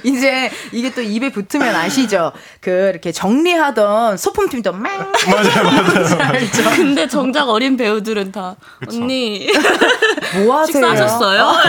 [0.04, 2.32] 이제 이게 또 입에 붙으면 아시죠?
[2.60, 6.18] 그 이렇게 정리하던 소품팀도 막 맞아요, 맞아요.
[6.32, 6.70] 알죠?
[6.76, 8.98] 근데 정작 어린 배우들은 다 그쵸.
[9.02, 9.48] 언니
[10.44, 10.66] 뭐 하세요?
[10.66, 11.42] 식사하셨어요?
[11.42, 11.62] 아,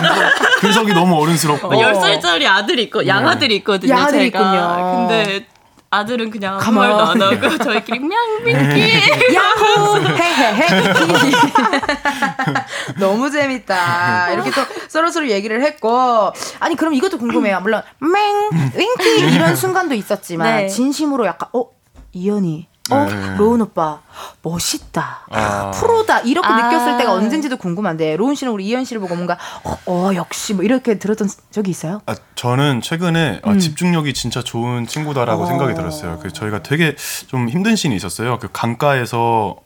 [0.59, 3.93] 근석이 너무 어른스럽고 10살짜리 아들이 있고 양아들이 있거든요.
[3.93, 4.39] 양아들이 제가.
[4.39, 5.07] 있군요.
[5.07, 5.45] 근데
[5.91, 9.97] 아들은 그냥 아무 말도 안 하고 저희끼리 냥민기 야호!
[10.05, 10.93] 헤헤헤.
[12.99, 14.31] 너무 재밌다.
[14.33, 16.31] 이렇게 또 서로 서로 얘기를 했고.
[16.59, 17.59] 아니 그럼 이것도 궁금해요.
[17.61, 20.67] 물론 맹 윙키 이런 순간도 있었지만 네.
[20.67, 21.65] 진심으로 약간 어?
[22.11, 23.35] 이현이 어, 네.
[23.37, 24.01] 로운 오빠
[24.41, 25.27] 멋있다.
[25.29, 25.71] 아.
[25.71, 26.19] 프로다.
[26.19, 26.55] 이렇게 아.
[26.55, 30.63] 느꼈을 때가 언젠지도 궁금한데 로운 씨는 우리 이현 씨를 보고 뭔가 어, 어 역시 뭐
[30.63, 32.01] 이렇게 들었던 적이 있어요?
[32.05, 33.55] 아, 저는 최근에 아, 음.
[33.55, 35.45] 아, 집중력이 진짜 좋은 친구다라고 어.
[35.45, 36.19] 생각이 들었어요.
[36.21, 36.95] 그 저희가 되게
[37.27, 38.39] 좀 힘든 씬이 있었어요.
[38.39, 39.57] 그 강가에서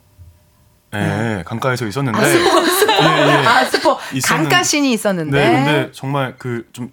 [0.94, 2.18] 예, 네, 강가에서 있었는데.
[2.18, 2.92] 아, 스포, 스포.
[2.92, 3.46] 예, 예.
[3.46, 3.98] 아, 스포.
[4.24, 5.36] 강가 씬이 있었는데.
[5.36, 6.92] 네, 근데 정말 그좀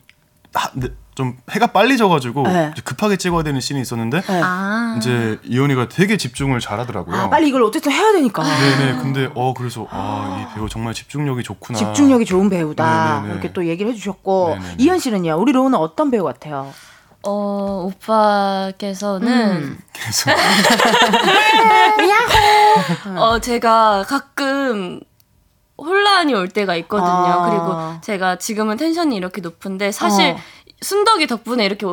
[1.13, 2.73] 좀 해가 빨리 져가지고 네.
[2.85, 4.41] 급하게 찍어야 되는 씬이 있었는데 네.
[4.43, 4.95] 아.
[4.97, 7.15] 이제 이현이가 되게 집중을 잘하더라고요.
[7.15, 8.43] 아, 빨리 이걸 어쨌든 해야 되니까.
[8.43, 9.01] 네네.
[9.01, 11.77] 근데 어 그래서 아 이 배우 정말 집중력이 좋구나.
[11.77, 13.15] 집중력이 좋은 배우다.
[13.15, 13.33] 네네네.
[13.33, 14.75] 이렇게 또 얘기를 해주셨고 네네네.
[14.79, 15.35] 이현 씨는요.
[15.37, 16.73] 우리 로우는 어떤 배우 같아요?
[17.23, 19.77] 어 오빠께서는 음.
[19.93, 20.31] 계속
[23.17, 24.99] 어 제가 가끔
[25.77, 27.09] 혼란이 올 때가 있거든요.
[27.09, 27.49] 아.
[27.49, 30.37] 그리고 제가 지금은 텐션이 이렇게 높은데 사실 어.
[30.83, 31.85] 순덕이 덕분에 이렇게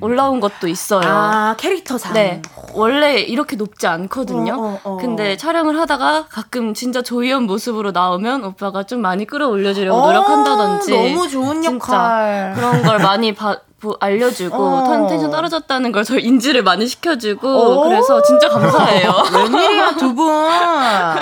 [0.00, 1.02] 올라온 것도 있어요.
[1.04, 2.12] 아, 캐릭터상.
[2.12, 2.42] 네.
[2.74, 4.54] 원래 이렇게 높지 않거든요.
[4.54, 4.96] 어, 어, 어.
[4.98, 10.90] 근데 촬영을 하다가 가끔 진짜 조이연 모습으로 나오면 오빠가 좀 많이 끌어올려주려고 어, 노력한다든지.
[11.12, 12.52] 너무 좋은 역할.
[12.54, 13.58] 그런 걸 많이 봐,
[14.00, 15.06] 알려주고 어.
[15.08, 17.82] 텐션 떨어졌다는 걸 저 인지를 많이 시켜주고 오.
[17.88, 19.12] 그래서 진짜 감사해요.
[19.34, 20.28] 웬일이야 두 분.
[20.32, 21.16] 아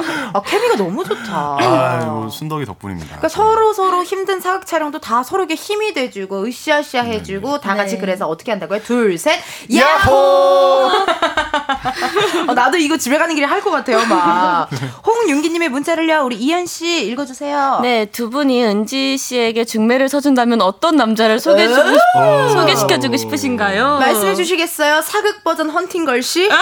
[0.45, 1.57] 케미가 너무 좋다.
[1.59, 3.07] 아유 순덕이 덕분입니다.
[3.09, 7.61] 그러니까 서로 서로 힘든 사극 촬영도 다 서로에게 힘이 돼주고 으쌰으쌰 네, 해주고 네.
[7.61, 8.01] 다 같이 네.
[8.01, 8.83] 그래서 어떻게 한다고요?
[8.83, 9.40] 둘 셋
[9.75, 10.90] 야호.
[12.49, 14.69] 어, 나도 이거 집에 가는 길에 할 것 같아요 막.
[15.07, 17.79] 홍윤기님의 문자를요 우리 이현 씨 읽어주세요.
[17.83, 22.43] 네두 분이 은지 씨에게 중매를 서준다면 어떤 남자를 소개해주고 싶어요?
[22.50, 23.98] 소개시켜주고 싶으신가요?
[23.98, 25.02] 말씀해 주시겠어요?
[25.02, 26.50] 사극 버전 헌팅걸씨?
[26.50, 26.57] 아,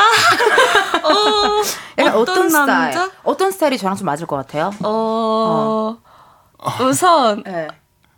[1.03, 1.63] 어,
[1.99, 2.67] 어떤, 어떤 스타일?
[2.95, 3.11] 남자?
[3.25, 4.71] 어떤 스타일이 저랑 좀 맞을 것 같아요?
[4.83, 5.97] 어,
[6.59, 6.85] 어.
[6.85, 7.69] 우선 네.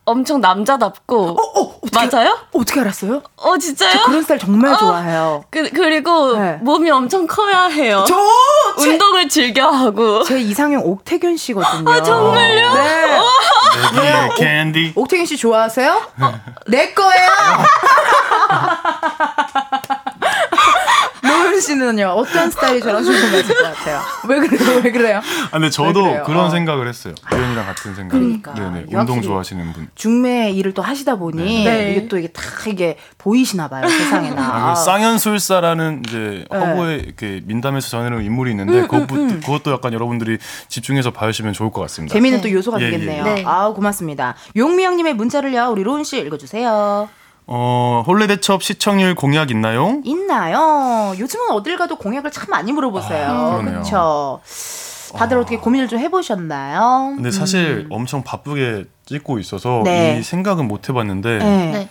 [0.06, 2.38] 엄청 남자답고 어, 어, 어떻게, 맞아요?
[2.52, 3.22] 어떻게 알았어요?
[3.36, 4.02] 어 진짜요?
[4.04, 5.44] 그런 스타일 정말 어, 좋아해요.
[5.50, 6.58] 그, 그리고 네.
[6.60, 8.04] 몸이 엄청 커야 해요.
[8.06, 8.14] 저
[8.82, 10.22] 운동을 제, 즐겨 하고.
[10.24, 11.90] 제 이상형 옥태균 씨거든요.
[11.90, 12.74] 아 정말요?
[12.74, 13.20] 네.
[13.94, 14.28] 네.
[14.36, 14.92] 캔디.
[14.94, 16.02] 옥태균 씨 좋아하세요?
[16.20, 17.28] 어, 내 거예요.
[21.54, 24.00] 노은 씨는요 어떤 스타일이 저랑 좀 맞을 것 같아요?
[24.28, 24.80] 왜 그래요?
[24.82, 25.18] 왜 그래요?
[25.18, 26.50] 아, 근데 저도 그런 어.
[26.50, 27.14] 생각을 했어요.
[27.32, 28.18] 우연이랑 같은 생각.
[28.18, 29.88] 그러니까 네네 운동 좋아하시는 분.
[29.94, 31.92] 중매 일을 또 하시다 보니 네.
[31.92, 34.42] 이게 또 이게 다 이게 보이시나 봐요 세상에나.
[34.42, 36.58] 아, 그 쌍연술사라는 이제 네.
[36.58, 39.40] 허브에 이렇게 민담에서 전해놓은 인물이 있는데 음, 그것, 음, 음.
[39.40, 40.38] 그것도 약간 여러분들이
[40.68, 42.12] 집중해서 봐주시면 좋을 것 같습니다.
[42.12, 42.42] 재미는 네.
[42.42, 43.24] 또 요소가 예, 되겠네요.
[43.26, 43.44] 예, 예.
[43.46, 44.34] 아 고맙습니다.
[44.56, 47.08] 용미영님의 문자를요 우리 로운 씨 읽어주세요.
[47.46, 50.00] 어, 홀레대첩 시청률 공약 있나요?
[50.04, 51.14] 있나요?
[51.18, 53.26] 요즘은 어딜 가도 공약을 참 많이 물어보세요.
[53.28, 54.40] 아, 그렇죠.
[55.14, 55.40] 다들 아.
[55.40, 57.14] 어떻게 고민을 좀 해보셨나요?
[57.16, 57.88] 근데 사실 음.
[57.90, 60.18] 엄청 바쁘게 찍고 있어서 네.
[60.18, 61.88] 이 생각은 못 해봤는데 네.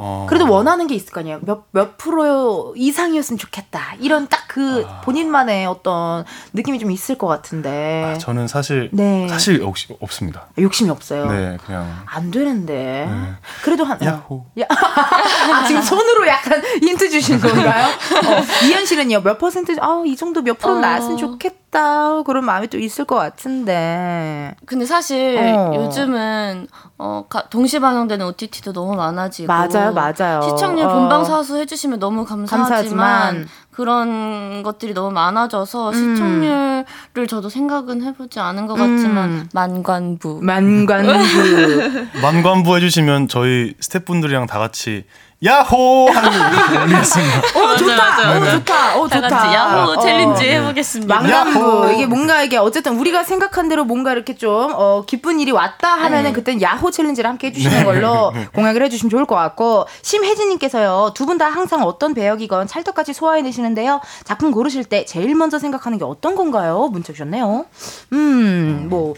[0.00, 0.06] 네.
[0.06, 0.26] 어.
[0.28, 1.40] 그래도 원하는 게 있을 거 아니에요.
[1.42, 3.96] 몇, 몇 프로 이상이었으면 좋겠다.
[4.00, 5.00] 이런 딱그 아.
[5.02, 8.14] 본인만의 어떤 느낌이 좀 있을 것 같은데.
[8.14, 9.28] 아, 저는 사실, 네.
[9.28, 10.46] 사실 욕심 없습니다.
[10.58, 11.26] 욕심이 없어요.
[11.30, 11.86] 네, 그냥.
[12.06, 13.06] 안 되는데.
[13.10, 13.32] 네.
[13.62, 14.02] 그래도 한.
[14.02, 14.46] 야호.
[14.60, 14.64] 야.
[14.70, 17.86] 아, 지금 손으로 약간 힌트 주신 건가요?
[18.24, 20.78] 어, 이현 씨는요, 몇 퍼센트, 아, 이 정도 몇 프로 어.
[20.78, 21.69] 나왔으면 좋겠다.
[21.70, 24.54] 그런 마음이 또 있을 것 같은데.
[24.66, 25.72] 근데 사실 어.
[25.74, 26.66] 요즘은,
[26.98, 29.46] 어, 동시 방영되는 OTT도 너무 많아지고.
[29.46, 29.92] 맞아요.
[29.92, 30.42] 맞아요.
[30.42, 30.92] 시청률 어.
[30.92, 35.94] 본방 사수 해주시면 너무 감사하지만, 감사하지만, 그런 것들이 너무 많아져서 음.
[35.94, 39.48] 시청률을 저도 생각은 해보지 않은 것 같지만 음.
[39.52, 40.40] 만관부.
[40.42, 41.12] 만관부.
[42.20, 45.04] 만관부 해주시면 저희 스태프분들이랑 다 같이
[45.42, 47.38] 야호 하는 거 올리겠습니다.
[47.58, 47.96] 어 좋다.
[47.96, 48.38] 맞아, 맞아.
[48.38, 48.96] 어 좋다.
[48.98, 49.54] 어 좋다.
[49.54, 50.50] 야호 어, challenge 어.
[50.50, 51.14] 해보겠습니다.
[51.14, 55.92] 만관부 이게 뭔가 이게 어쨌든 우리가 생각한 대로 뭔가 이렇게 좀 어, 기쁜 일이 왔다
[55.94, 56.32] 하면은 네.
[56.32, 57.84] 그땐 야호 challenge를 함께 해주시는 네.
[57.84, 64.00] 걸로 공약을 해주시면 좋을 것 같고 심혜진님께서요 두 분 다 항상 어떤 배역이건 찰떡같이 소화해내시는데요.
[64.24, 66.88] 작품 고르실 때 제일 먼저 생각하는 게 어떤 건가요?
[66.92, 67.64] 문자 주셨네요.
[68.12, 69.14] 음뭐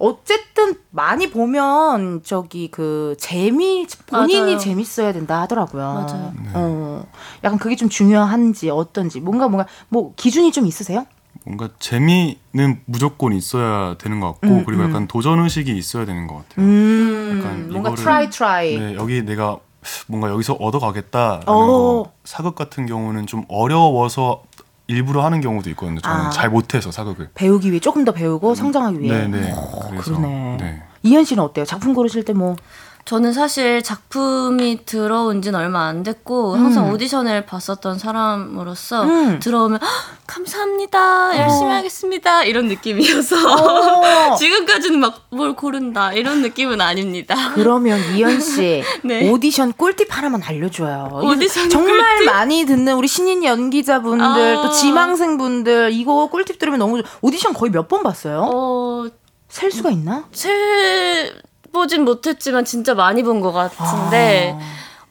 [0.00, 4.58] 어쨌든 많이 보면 저기 그 재미 본인이 맞아요.
[4.58, 5.82] 재밌어야 된다 하더라고요.
[5.82, 6.32] 맞아요.
[6.42, 6.50] 네.
[6.54, 7.06] 어,
[7.44, 11.06] 약간 그게 좀 중요한지 어떤지 뭔가 뭔가 뭐 기준이 좀 있으세요?
[11.44, 15.06] 뭔가 재미는 무조건 있어야 되는 것 같고 음, 그리고 약간 음.
[15.06, 16.64] 도전 의식이 있어야 되는 것 같아요.
[16.64, 18.78] 음, 약간 뭔가 try try.
[18.78, 19.58] 네, 여기 내가
[20.06, 21.40] 뭔가 여기서 얻어가겠다.
[21.46, 24.42] 거 사극 같은 경우는 좀 어려워서
[24.90, 26.00] 일부러 하는 경우도 있거든요.
[26.00, 29.28] 저는 아, 잘 못해서 사극을 배우기 위해 조금 더 배우고 음, 성장하기 위해.
[29.28, 29.52] 네네.
[29.52, 30.56] 오, 그러네.
[30.60, 30.82] 네.
[31.02, 31.64] 이현 씨는 어때요?
[31.64, 32.56] 작품 고르실 때 뭐?
[33.04, 36.60] 저는 사실 작품이 들어온 지는 얼마 안 됐고 음.
[36.66, 39.40] 항상 오디션을 봤었던 사람으로서 음.
[39.40, 39.80] 들어오면
[40.28, 41.74] 감사합니다 열심히 어.
[41.76, 43.36] 하겠습니다 이런 느낌이어서
[44.32, 44.34] 어.
[44.38, 47.52] 지금까지는 막 뭘 고른다 이런 느낌은 아닙니다.
[47.54, 49.30] 그러면 이현 씨 네.
[49.30, 51.20] 오디션 꿀팁 하나만 알려줘요.
[51.22, 52.26] 오디션 정말 꿀팁?
[52.26, 54.24] 많이 듣는 우리 신인 연기자분들
[54.58, 54.62] 아.
[54.62, 58.44] 또 지망생분들 이거 꿀팁 들으면 너무 오디션 거의 몇 번 봤어요?
[58.52, 59.06] 어.
[59.48, 60.24] 셀 수가 있나?
[60.32, 61.32] 셀
[61.72, 64.60] 보진 못했지만 진짜 많이 본 것 같은데 아.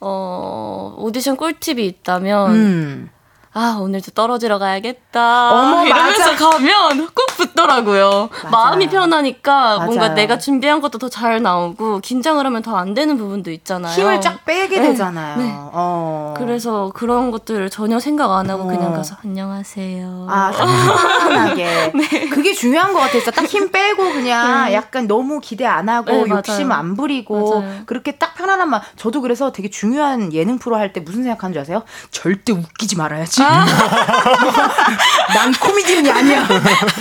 [0.02, 3.10] 어 오디션 꿀팁이 있다면 음.
[3.52, 6.50] 아 오늘도 떨어지러 가야겠다 어머, 이러면서 맞아.
[6.52, 8.30] 가면 꼭 붙더라고요.
[8.44, 8.52] 맞아요.
[8.52, 9.86] 마음이 편하니까 맞아요.
[9.86, 13.92] 뭔가 내가 준비한 것도 더 잘 나오고 긴장을 하면 더 안 되는 부분도 있잖아요.
[13.94, 14.90] 힘을 쫙 빼게 네.
[14.90, 15.38] 되잖아요.
[15.38, 15.52] 네.
[15.58, 16.36] 어.
[16.38, 18.68] 그래서 그런 것들을 전혀 생각 안 하고 어.
[18.68, 20.28] 그냥 가서 안녕하세요.
[20.30, 21.92] 아 편안하게.
[21.98, 22.30] 네.
[22.30, 23.24] 그게 중요한 것 같아요.
[23.24, 24.74] 딱 힘 빼고 그냥 네.
[24.76, 27.82] 약간 너무 기대 안 하고 네, 욕심 안 부리고 맞아요.
[27.88, 31.62] 그렇게 딱 편안한 마 저도 그래서 되게 중요한 예능 프로 할 때 무슨 생각하는 줄
[31.62, 31.82] 아세요?
[32.12, 33.39] 절대 웃기지 말아야지.
[33.46, 33.66] 아.
[35.34, 36.48] 난 코미디언이 아니야.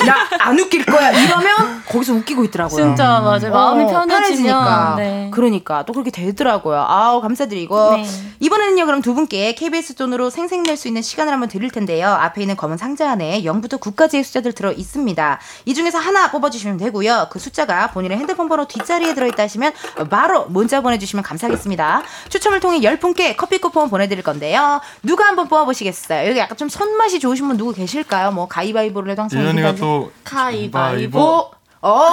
[0.07, 1.11] 나 안 웃길 거야.
[1.11, 2.83] 이러면 거기서 웃기고 있더라고요.
[2.83, 3.51] 진짜 맞아요.
[3.51, 4.95] 마음이 어, 편해지니까.
[4.97, 5.31] 네.
[5.33, 6.85] 그러니까 또 그렇게 되더라고요.
[6.89, 8.07] 아우 감사드리고 네.
[8.41, 12.09] 이번에는요 그럼 두 분께 KBS 돈으로 생생낼 수 있는 시간을 한번 드릴 텐데요.
[12.09, 15.39] 앞에 있는 검은 상자 안에 0부터 9까지의 숫자들 들어 있습니다.
[15.67, 17.27] 이 중에서 하나 뽑아주시면 되고요.
[17.31, 19.73] 그 숫자가 본인의 핸드폰 번호 뒷자리에 들어있다 하시면
[20.09, 22.03] 바로 문자 보내주시면 감사하겠습니다.
[22.31, 24.81] 추첨을 통해 10분께 커피 쿠폰 보내드릴 건데요.
[25.03, 26.28] 누가 한번 뽑아보시겠어요?
[26.29, 28.31] 여기 약간 좀 손맛이 좋으신 분 누구 계실까요?
[28.33, 31.51] 뭐 가위바위보를 해도 항상 이현이가 또 가위바위보.
[31.81, 32.09] 어,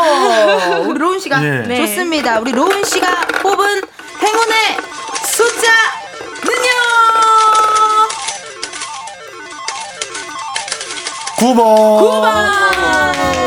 [0.88, 1.64] 우리 로운 씨가 예.
[1.68, 1.76] 네.
[1.78, 2.40] 좋습니다.
[2.40, 3.82] 우리 로운 씨가 뽑은
[4.22, 4.56] 행운의
[5.26, 5.76] 숫자는요.
[11.38, 12.00] 9번.
[12.00, 13.45] 9번.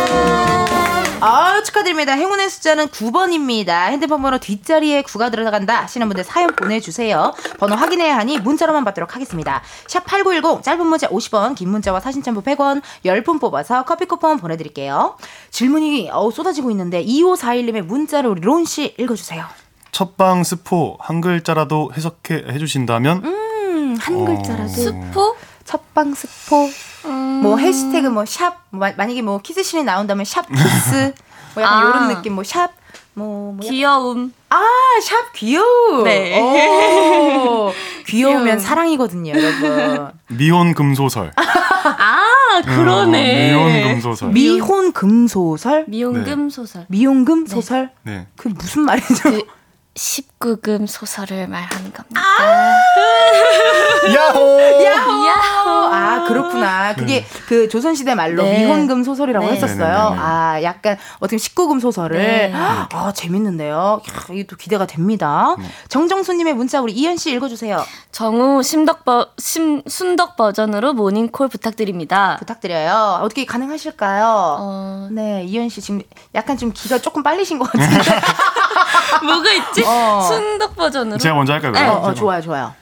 [1.21, 2.13] 아, 축하드립니다.
[2.13, 3.89] 행운의 숫자는 9번입니다.
[3.89, 7.35] 핸드폰 번호 뒷자리에 9가 들어간다 하시는 분들 사연 보내주세요.
[7.59, 9.63] 번호 확인해야 하니 문자로만 받도록 하겠습니다.
[9.89, 15.17] 샵 8910 짧은 문자 50원 긴 문자와 사진 첨부 100원 10분 뽑아서 커피 쿠폰 보내드릴게요.
[15.51, 19.45] 질문이 어, 쏟아지고 있는데 2541님의 문자를 우리 론씨 읽어주세요.
[19.91, 24.25] 첫방 스포 한 글자라도 해석해 해주신다면 음, 한 어...
[24.25, 25.37] 글자라도 스포?
[25.65, 26.69] 첫방 스포
[27.05, 27.41] 음...
[27.43, 31.15] 뭐 hashtag 뭐 sharp 뭐, 만약에 뭐 키스신이 나온다면 sharp 키스
[31.55, 31.89] 뭐 약간 아.
[31.89, 32.73] 이런 느낌 뭐 sharp
[33.19, 34.33] 뭐, 뭐 귀여움.
[34.49, 34.63] 아,
[35.03, 36.05] sharp 귀여움.
[36.05, 36.41] 네.
[36.41, 37.73] 오,
[38.07, 38.59] 귀여우면 귀여움.
[38.61, 40.13] 사랑이거든요, 여러분.
[40.29, 41.33] 미혼 금소설.
[41.37, 43.55] 아, 그러네.
[43.55, 44.31] 어, 미혼 금소설.
[44.31, 45.85] 미혼 금소설?
[45.89, 46.49] 미혼금 네.
[46.49, 46.87] 소설.
[46.89, 47.51] 미혼금 네.
[47.51, 47.91] 소설?
[48.05, 48.27] 네.
[48.37, 49.31] 그 무슨 말이죠?
[49.99, 52.21] 그 19금 소설을 말하는 겁니다.
[52.21, 52.79] 아~
[54.15, 54.85] 야호!
[54.85, 55.27] 야호!
[55.27, 55.71] 야호!
[55.93, 56.95] 아, 그렇구나.
[56.95, 57.27] 그게 네.
[57.49, 58.61] 그 조선시대 말로 네.
[58.61, 59.53] 미혼금 소설이라고 네.
[59.55, 59.79] 했었어요.
[59.79, 60.21] 네네네네.
[60.21, 62.17] 아, 약간 어떻게 19금 소설을.
[62.17, 62.53] 네.
[62.55, 64.01] 아, 재밌는데요.
[64.09, 65.57] 야, 이게 또 기대가 됩니다.
[65.59, 65.69] 네.
[65.89, 67.85] 정정수님의 문자 우리 이현 씨 읽어주세요.
[68.13, 72.37] 정우 심덕 버, 심, 순덕 버전으로 모닝콜 부탁드립니다.
[72.39, 73.21] 부탁드려요.
[73.23, 74.57] 어떻게 가능하실까요?
[74.61, 75.09] 어...
[75.11, 76.03] 네, 이현 씨 지금
[76.35, 77.99] 약간 좀 기가 조금 빨리신 것 같은데.
[79.25, 79.85] 뭐가 있지?
[79.89, 80.21] 어.
[80.23, 81.19] 순덕 버전으로.
[81.19, 81.73] 제가 먼저 할까요?
[81.73, 81.87] 네.
[81.87, 82.75] 어, 어, 좋아요, 좋아요.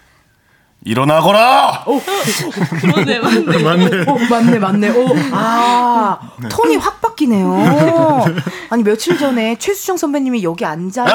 [0.84, 1.82] 일어나거라!
[1.86, 2.00] 오,
[2.80, 3.62] 그러네, 맞네.
[3.62, 4.04] 맞네.
[4.08, 4.90] 오, 맞네, 맞네.
[4.90, 6.48] 오, 아, 네.
[6.48, 8.24] 톤이 확 바뀌네요.
[8.70, 11.12] 아니, 며칠 전에 최수정 선배님이 여기 앉아서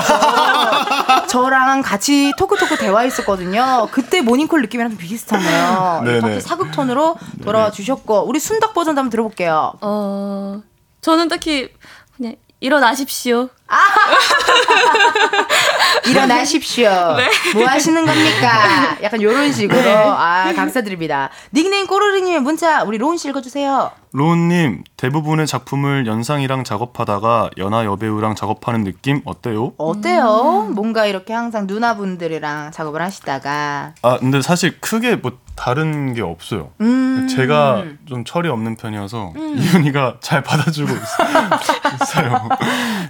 [1.27, 3.87] 저랑 같이 토크토크 대화했었거든요.
[3.91, 6.03] 그때 모닝콜 느낌이랑 좀 비슷하네요.
[6.05, 9.71] 이렇게 사극 톤으로 돌아와 주셨고, 우리 순덕 버전 한번 들어볼게요.
[9.79, 10.61] 어,
[10.99, 11.69] 저는 딱히
[12.17, 13.47] 그냥 일어나십시오.
[13.71, 13.77] 아!
[16.07, 16.89] 일어나십시오.
[17.17, 17.29] 네.
[17.53, 18.97] 뭐 하시는 겁니까?
[19.01, 19.81] 약간 요런 식으로.
[19.81, 19.93] 네.
[19.93, 21.29] 아, 감사드립니다.
[21.53, 23.91] 닉네임 꼬르르님의 문자, 우리 로운 씨 읽어주세요.
[24.13, 29.71] 로운님, 대부분의 작품을 연상이랑 작업하다가 연하 여배우랑 작업하는 느낌 어때요?
[29.77, 30.65] 어때요?
[30.67, 30.75] 음.
[30.75, 33.93] 뭔가 이렇게 항상 누나분들이랑 작업을 하시다가.
[34.01, 36.71] 아, 근데 사실 크게 뭐 다른 게 없어요.
[36.81, 37.27] 음.
[37.29, 39.55] 제가 좀 철이 없는 편이어서 음.
[39.57, 40.91] 이윤이가 잘 받아주고
[42.01, 42.49] 있어요.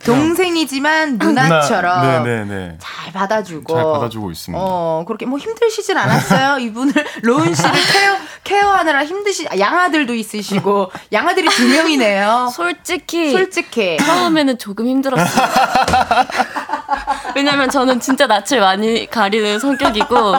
[0.05, 2.77] 동생 이지만 누나처럼 누나, 네, 네, 네.
[2.79, 4.63] 잘 받아주고 잘 받아주고 있습니다.
[4.63, 6.59] 어, 그렇게 뭐 힘드시진 않았어요.
[6.65, 12.51] 이분을 로운 씨를 케어 케어하느라 힘드시 양아들도 있으시고 양아들이 두 명이네요.
[12.53, 15.47] 솔직히 솔직히 처음에는 조금 힘들었어요.
[17.35, 20.35] 왜냐면 저는 진짜 낯을 많이 가리는 성격이고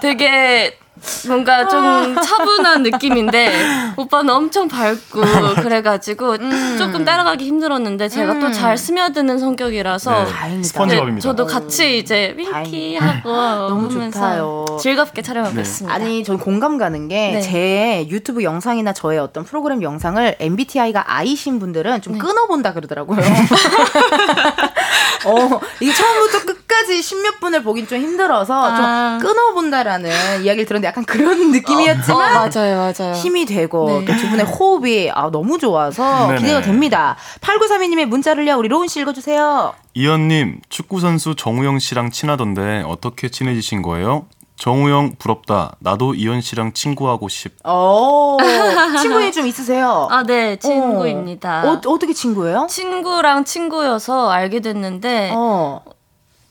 [0.00, 0.78] 되게
[1.26, 2.20] 뭔가 좀 아.
[2.20, 3.52] 차분한 느낌인데
[3.96, 5.20] 오빠는 엄청 밝고
[5.62, 6.76] 그래가지고 음.
[6.78, 8.40] 조금 따라가기 힘들었는데 제가 음.
[8.40, 10.62] 또잘 스며드는 성격이라서 네.
[10.62, 11.22] 스펀지밥입니다.
[11.22, 13.32] 저도 같이 이제 윙키 하고
[13.68, 14.64] 너무 좋다요.
[14.80, 15.62] 즐겁게 촬영하고 네.
[15.62, 15.94] 있습니다.
[15.94, 18.06] 아니 전 공감 가는 게제 네.
[18.08, 22.18] 유튜브 영상이나 저의 어떤 프로그램 영상을 MBTI가 I신 분들은 좀 네.
[22.18, 23.20] 끊어본다 그러더라고요.
[25.26, 29.18] 어, 이게 처음부터 끝까지 십몇 분을 보긴 좀 힘들어서 아.
[29.18, 30.10] 좀 끊어본다라는
[30.44, 32.36] 이야기를 들었는데 약간 그런 느낌이었지만.
[32.36, 33.14] 어, 맞아요, 맞아요.
[33.14, 34.16] 힘이 되고 네.
[34.16, 36.40] 두 분의 호흡이 아, 너무 좋아서 네네.
[36.40, 37.16] 기대가 됩니다.
[37.40, 39.74] 8932님의 문자를요, 우리 로운 씨 읽어주세요.
[39.94, 44.26] 이현님, 축구선수 정우영 씨랑 친하던데 어떻게 친해지신 거예요?
[44.56, 45.76] 정우영 부럽다.
[45.80, 47.54] 나도 이현 씨랑 친구하고 싶.
[47.64, 48.38] 어,
[49.02, 50.08] 친구이 좀 있으세요?
[50.10, 51.64] 아, 네, 친구입니다.
[51.64, 52.66] 어, 어 떻게 친구예요?
[52.70, 55.82] 친구랑 친구여서 알게 됐는데 어.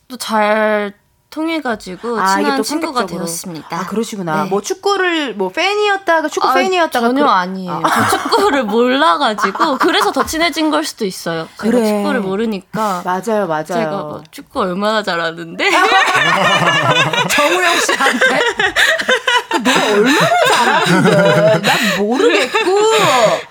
[0.07, 0.93] 또잘
[1.33, 3.75] 통해가지고 아, 친한 친구가 되었습니다.
[3.75, 4.43] 아 그러시구나.
[4.43, 4.49] 네.
[4.49, 7.29] 뭐 축구를 뭐 팬이었다가 축구 아, 팬이었다가 전혀 그...
[7.29, 7.81] 아니에요.
[7.83, 8.07] 아.
[8.07, 11.47] 축구를 몰라가지고 그래서 더 친해진 걸 수도 있어요.
[11.59, 11.97] 제가 그래.
[11.97, 13.01] 축구를 모르니까.
[13.03, 13.65] 맞아요, 맞아요.
[13.65, 15.69] 제가 뭐 축구 얼마나 잘하는데.
[17.29, 18.39] 정우영 씨한테.
[19.63, 22.69] 너 얼마나 잘하는데 난 모르겠고.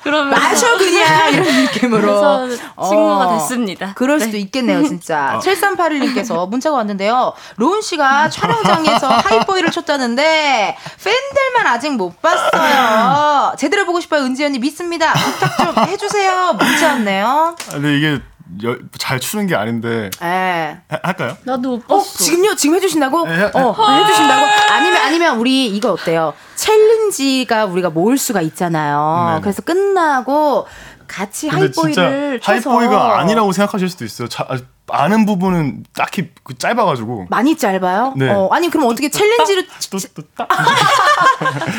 [0.02, 2.00] 그러면 마셔 그냥 이런 느낌으로.
[2.46, 2.48] 그래서
[2.88, 3.92] 친구가 어, 됐습니다.
[3.94, 4.24] 그럴 네.
[4.26, 5.38] 수도 있겠네요, 진짜.
[5.42, 7.32] 7381님께서 문자가 왔는데요.
[7.56, 13.54] 로운 씨가 촬영장에서 하이보이를 쳤다는데 팬들만 아직 못 봤어요.
[13.58, 15.12] 제대로 보고 싶어요, 은지 언니 믿습니다.
[15.12, 16.54] 부탁 좀 해주세요.
[16.58, 17.56] 문자 왔네요.
[17.68, 18.20] 아, 근데 이게
[18.64, 20.10] 여, 잘 추는 게 아닌데.
[20.22, 20.76] 에.
[20.88, 21.36] 하, 할까요?
[21.44, 22.00] 나도 못 봤어.
[22.00, 22.54] 어, 지금요?
[22.56, 23.28] 지금 해주신다고?
[23.28, 24.46] 에, 에, 어, 해주신다고?
[24.70, 26.34] 아니면, 아니면 우리 이거 어때요?
[26.56, 29.26] 챌린지가 우리가 모을 수가 있잖아요.
[29.30, 29.40] 네네.
[29.42, 30.66] 그래서 끝나고
[31.08, 34.28] 같이 하이보이를 쳐서 하이보이가 아니라고 생각하실 수도 있어요.
[34.28, 34.46] 자,
[34.90, 38.14] 아는 부분은 딱히 그 짧아가지고 많이 짧아요.
[38.16, 38.30] 네.
[38.30, 39.66] 어, 아니 그럼 어떻게 challenge를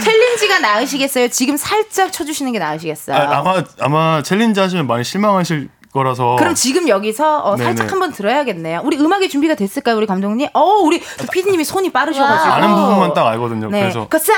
[0.04, 1.28] challenge가 나으시겠어요?
[1.30, 3.16] 지금 살짝 춰주시는 게 나으시겠어요?
[3.16, 6.36] 아, 아마 아마 challenge 하시면 많이 실망하실 거라서.
[6.38, 8.82] 그럼 지금 여기서 어, 살짝 한번 들어야겠네요.
[8.84, 10.50] 우리 음악이 준비가 됐을까요, 우리 감독님?
[10.54, 12.52] 어, 우리 피디님이 손이 빠르셔가지고.
[12.52, 13.70] 아는 부분만 딱 알거든요.
[13.70, 13.82] 네.
[13.82, 14.08] 그래서.
[14.10, 14.34] 그싸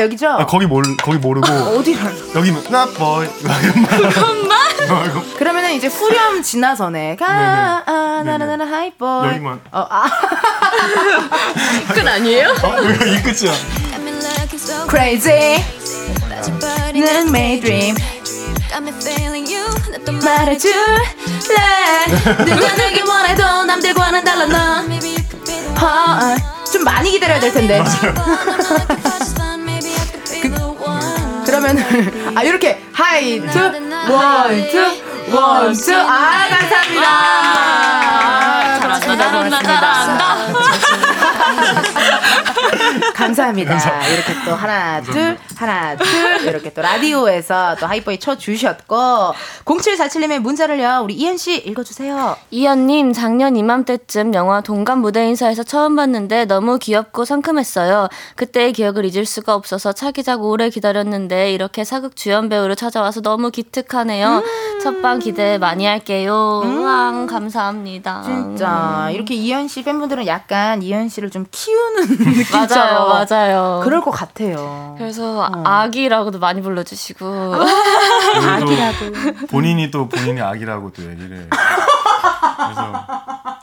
[0.00, 0.28] 여기죠.
[0.28, 1.46] 아, 거기 모르 거기 모르고.
[1.80, 2.00] 어디를?
[2.36, 3.26] 여기는 나 boy.
[3.28, 4.58] 그것만.
[5.38, 7.16] 그러면은 이제 후렴 지나서네.
[7.16, 9.28] 가 아, 나나나나 하이보이.
[9.28, 9.60] 여기만.
[9.72, 10.08] 어, 아.
[11.94, 12.48] 끝 아니에요?
[12.62, 13.52] 어, 이 끝이야.
[14.88, 15.62] Crazy.
[16.94, 17.94] 는 Maydream.
[20.24, 20.76] 말해줄래?
[22.46, 24.46] 누가 되길 원해도 남들과는 달라
[25.74, 27.82] 넌좀 많이 기다려야 될 텐데.
[30.42, 32.82] 그, 그러면은 아 이렇게.
[32.92, 35.94] 하이 two one, two, one, two.
[35.94, 37.08] 아, 감사합니다.
[37.08, 40.47] 아, 잘한다, 잘한다, 잘한다.
[43.28, 43.70] 감사합니다.
[43.70, 44.12] 감사합니다.
[44.12, 46.06] 이렇게 또 하나, 둘, 하나, 둘.
[46.48, 49.34] 이렇게 또 라디오에서 또 Hype Boy 춰 주셨고.
[49.64, 52.36] 0747님의 문자를요, 우리 이현 씨 읽어 주세요.
[52.50, 58.08] 이현 님, 작년 이맘때쯤 영화 동감 무대 인사에서 처음 봤는데 너무 귀엽고 상큼했어요.
[58.36, 64.42] 그때의 기억을 잊을 수가 없어서 차기작 오래 기다렸는데 이렇게 사극 주연 배우로 찾아와서 너무 기특하네요.
[64.44, 66.62] 음~ 첫방 기대 많이 할게요.
[66.64, 68.22] 음~ 왕 감사합니다.
[68.24, 69.10] 진짜.
[69.12, 73.17] 이렇게 이현 씨 팬분들은 약간 이현 씨를 좀 키우는 느낌처럼.
[73.28, 73.80] 맞아요.
[73.84, 74.94] 그럴 것 같아요.
[74.98, 75.62] 그래서 어.
[75.64, 77.26] 아기라고도 많이 불러주시고.
[77.26, 81.36] 아, 기라고 본인이 또 본인이 아기라고 또 얘기를.
[81.38, 81.46] 해요.
[81.50, 83.06] 그래서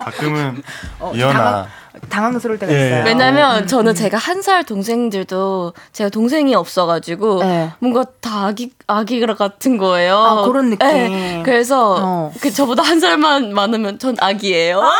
[0.03, 0.61] 가끔은
[0.99, 1.67] 어, 이현아.
[2.09, 2.87] 당황, 스러울 때가 예.
[2.87, 3.03] 있어요.
[3.05, 3.67] 왜냐면 음.
[3.67, 7.71] 저는 제가 한 살 동생들도 제가 동생이 없어가지고 네.
[7.79, 10.17] 뭔가 다 아기 아기 같은 거예요.
[10.17, 10.87] 아, 그런 느낌.
[10.87, 11.41] 네.
[11.43, 12.31] 그래서 어.
[12.41, 14.83] 그 저보다 한 살만 많으면 전 아기예요.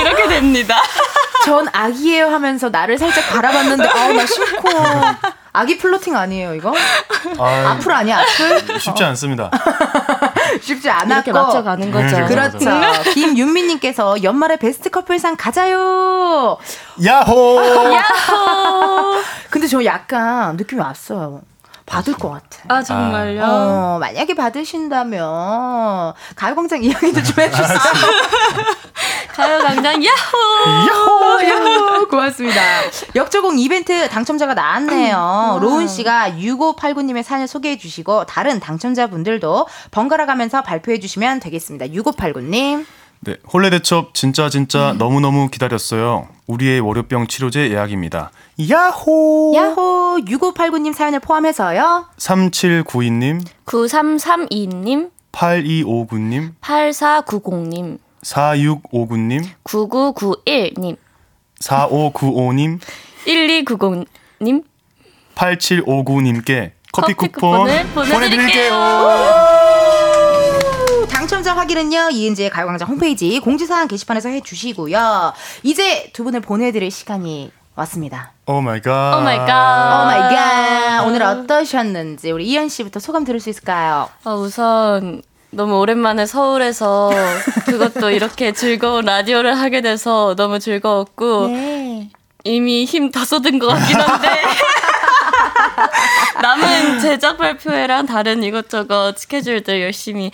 [0.00, 0.80] 이렇게 됩니다.
[1.44, 4.68] 전 아기예요 하면서 나를 살짝 바라봤는데 아우 나 싫고
[5.52, 6.74] 아기 플로팅 아니에요 이거?
[7.38, 8.80] 아, 앞으로 아니야 앞을?
[8.80, 9.50] 쉽지 않습니다.
[10.60, 12.18] 쉽지 않았고 이렇게 맞춰가는 거죠.
[12.18, 12.70] 네, 그렇죠.
[13.12, 16.58] 김윤미님께서 연말에 베스트 커플상 가자요.
[17.04, 17.60] 야호.
[17.94, 19.14] 야호.
[19.50, 21.42] 근데 저 약간 느낌이 왔어요.
[21.86, 22.62] 받을 것 같아.
[22.68, 23.42] 아 정말요?
[23.44, 27.78] 어, 만약에 받으신다면 가요광장 이야기도 좀 해주세요.
[29.34, 30.88] 가요광장 야호!
[30.88, 31.48] 야호!
[31.48, 32.08] 야호!
[32.08, 32.60] 고맙습니다.
[33.14, 35.56] 역조공 이벤트 당첨자가 나왔네요.
[35.56, 35.62] 음.
[35.62, 41.86] 로운 씨가 6589님의 사연을 소개해 주시고 다른 당첨자분들도 번갈아 가면서 발표해 주시면 되겠습니다.
[41.86, 42.86] 6589님.
[43.20, 44.98] 네, 홀레대첩 진짜 진짜 음.
[44.98, 46.28] 너무너무 기다렸어요.
[46.46, 48.30] 우리의 월요병 치료제 예약입니다.
[48.58, 49.52] 야호!
[49.56, 50.18] 야호!
[50.26, 52.06] 6589님 사연을 포함해서요.
[52.16, 60.96] 3792님, 9332님, 8259님, 8490님, 4659님, 9991님,
[61.60, 62.78] 4595님,
[63.26, 64.64] 1290님,
[65.34, 68.72] 8759님께 커피, 커피 쿠폰 보내드릴게요.
[71.10, 75.32] 당첨자 확인은요, 이은지의 가요광장 홈페이지 공지사항 게시판에서 해주시고요.
[75.64, 78.32] 이제 두 분을 보내드릴 시간이 왔습니다.
[78.46, 79.18] Oh my god.
[79.18, 80.02] Oh my god.
[80.02, 81.04] Oh my god.
[81.06, 84.08] 오늘 어떠셨는지 우리 이현 씨부터 소감 들을 수 있을까요?
[84.24, 87.10] 어, 우선 너무 오랜만에 서울에서
[87.66, 92.10] 그것도 이렇게 즐거운 라디오를 하게 돼서 너무 즐거웠고 네.
[92.44, 94.28] 이미 힘 다 쏟은 것 같긴 한데
[96.42, 100.30] 남은 제작 발표회랑 다른 이것저것 스케줄들 열심히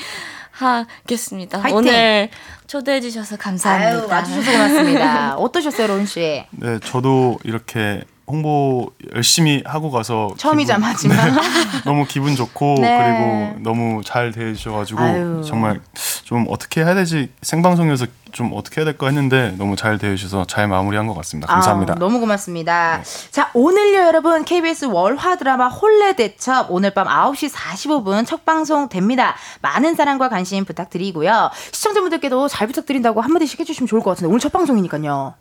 [0.51, 1.59] 하겠습니다.
[1.61, 1.77] 화이팅!
[1.79, 2.29] 오늘
[2.71, 3.91] 초대해 주셔서 감사합니다.
[3.91, 5.37] 아유, 와주셔서 고맙습니다.
[5.37, 6.45] 어떠셨어요, 론 씨?
[6.53, 11.33] 네, 저도 이렇게 홍보 열심히 하고 가서 처음이자 마지막 네,
[11.85, 12.97] 너무 기분 좋고 네.
[12.97, 15.81] 그리고 너무 잘 대해주셔가지고 정말
[16.25, 21.07] 좀 어떻게 해야 되지 생방송이어서 좀 어떻게 해야 될까 했는데 너무 잘 대해주셔서 잘 마무리한
[21.07, 21.53] 것 같습니다.
[21.53, 21.95] 감사합니다.
[21.95, 23.03] 아, 너무 고맙습니다.
[23.03, 23.31] 네.
[23.31, 29.35] 자 오늘요 여러분 KBS 월화 드라마 홀레 대첩 오늘 밤 9시 45분 첫 방송 됩니다.
[29.61, 31.51] 많은 사랑과 관심 부탁드리고요.
[31.73, 35.35] 시청자분들께도 잘 부탁드린다고 한마디씩 해주시면 좋을 것 같은데 오늘 첫 방송이니까요.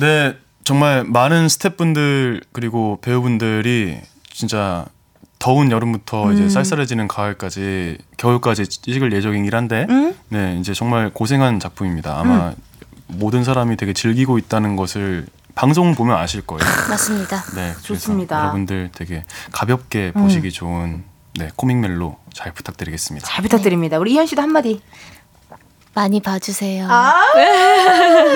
[0.00, 0.36] 네,
[0.66, 4.84] 정말 많은 스태프분들 그리고 배우분들이 진짜
[5.38, 6.32] 더운 여름부터 음.
[6.32, 10.12] 이제 쌀쌀해지는 가을까지 겨울까지 찍을 예정이긴 한데 음?
[10.28, 12.18] 네 이제 정말 고생한 작품입니다.
[12.18, 12.54] 아마 음.
[13.06, 16.68] 모든 사람이 되게 즐기고 있다는 것을 방송 보면 아실 거예요.
[16.90, 17.44] 맞습니다.
[17.54, 18.40] 네, 좋습니다.
[18.40, 20.50] 여러분들 되게 가볍게 보시기 음.
[20.50, 21.04] 좋은
[21.38, 23.24] 네 코믹 멜로 잘 부탁드리겠습니다.
[23.24, 23.98] 잘 부탁드립니다.
[23.98, 24.80] 우리 이현 씨도 한마디.
[25.96, 26.86] 많이 봐주세요.
[26.90, 27.14] 아,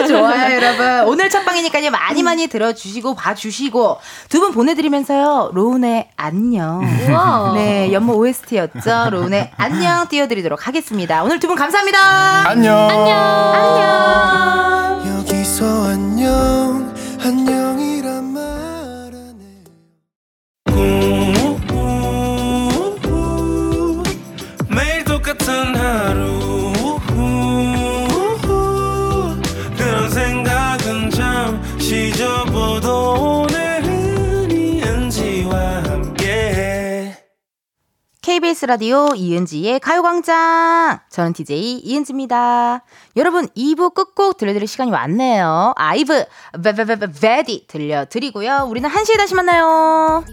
[0.09, 1.09] 좋아요, 여러분.
[1.09, 1.91] 오늘 첫 방이니까요.
[1.91, 3.99] 많이 많이 들어주시고, 봐주시고,
[4.31, 5.51] 두 분 보내드리면서요.
[5.53, 6.81] 로운의 안녕.
[7.55, 9.11] 네, 연모 OST였죠.
[9.11, 11.23] 로운의 안녕 띄워드리도록 하겠습니다.
[11.23, 11.99] 오늘 두 분 감사합니다.
[12.49, 12.89] 안녕.
[12.89, 13.19] 안녕.
[15.05, 15.19] 안녕.
[15.19, 17.70] 여기서 안녕, 안녕
[38.61, 41.01] KBS 라디오 이은지의 가요광장.
[41.09, 42.85] 저는 DJ 이은지입니다.
[43.17, 45.73] 여러분, 2부 끝곡 들려드릴 시간이 왔네요.
[45.77, 46.25] 아이브,
[46.63, 48.67] 베베베베디 들려드리고요.
[48.69, 50.25] 우리는 1시에 다시 만나요.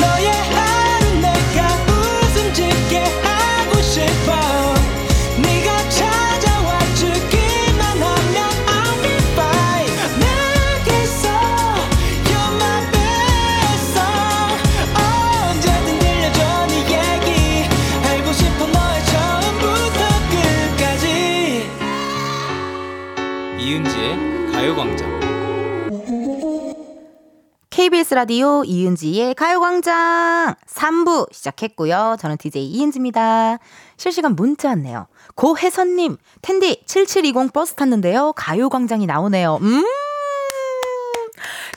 [0.00, 4.37] 너의 하루 내가 웃음 짓게 하고 싶어
[27.78, 32.16] KBS 라디오 이은지의 가요광장 3부 시작했고요.
[32.18, 33.58] 저는 DJ 이은지입니다.
[33.96, 35.06] 실시간 문자 왔네요.
[35.36, 38.32] 고혜선님, 텐디 7720 버스 탔는데요.
[38.34, 39.60] 가요광장이 나오네요.
[39.62, 39.84] 음!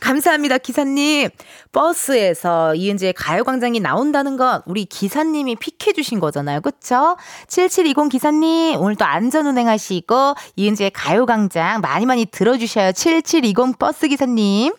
[0.01, 1.29] 감사합니다, 기사님.
[1.71, 6.61] 버스에서 이은지의 가요광장이 나온다는 건 우리 기사님이 픽해주신 거잖아요.
[6.61, 7.15] 그쵸?
[7.47, 12.91] 7720 기사님, 오늘 또 안전운행 하시고, 이은지의 가요광장 많이 많이 들어주셔요.
[12.93, 14.73] 7720 버스 기사님.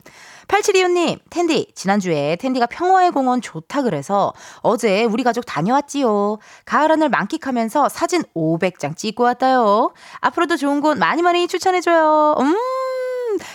[0.52, 6.38] 8725님, 텐디, 지난주에 텐디가 평화의 공원 좋다 그래서 어제 우리 가족 다녀왔지요.
[6.66, 9.92] 가을 하늘 만끽하면서 사진 500장 찍고 왔다요.
[10.20, 12.36] 앞으로도 좋은 곳 많이 많이 추천해줘요.
[12.38, 12.54] 음,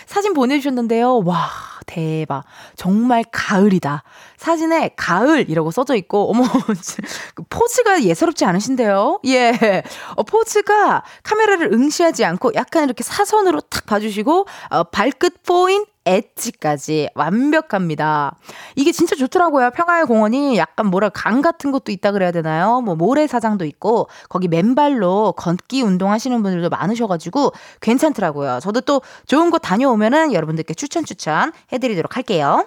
[0.06, 1.22] 사진 보내주셨는데요.
[1.24, 1.48] 와,
[1.86, 2.42] 대박.
[2.74, 4.02] 정말 가을이다.
[4.36, 6.42] 사진에 가을 이라고 써져 있고, 어머,
[7.36, 9.20] 그 포즈가 예사롭지 않으신데요?
[9.26, 9.84] 예.
[10.16, 18.36] 어, 포즈가 카메라를 응시하지 않고 약간 이렇게 사선으로 탁 봐주시고, 어, 발끝 포인 엣지까지 완벽합니다.
[18.76, 19.70] 이게 진짜 좋더라고요.
[19.70, 22.80] 평화의 공원이 약간 뭐라 강 같은 것도 있다 그래야 되나요?
[22.80, 28.60] 뭐 모래사장도 있고 거기 맨발로 걷기 운동하시는 분들도 많으셔가지고 괜찮더라고요.
[28.60, 32.66] 저도 또 좋은 곳 다녀오면은 여러분들께 추천 추천 해드리도록 할게요.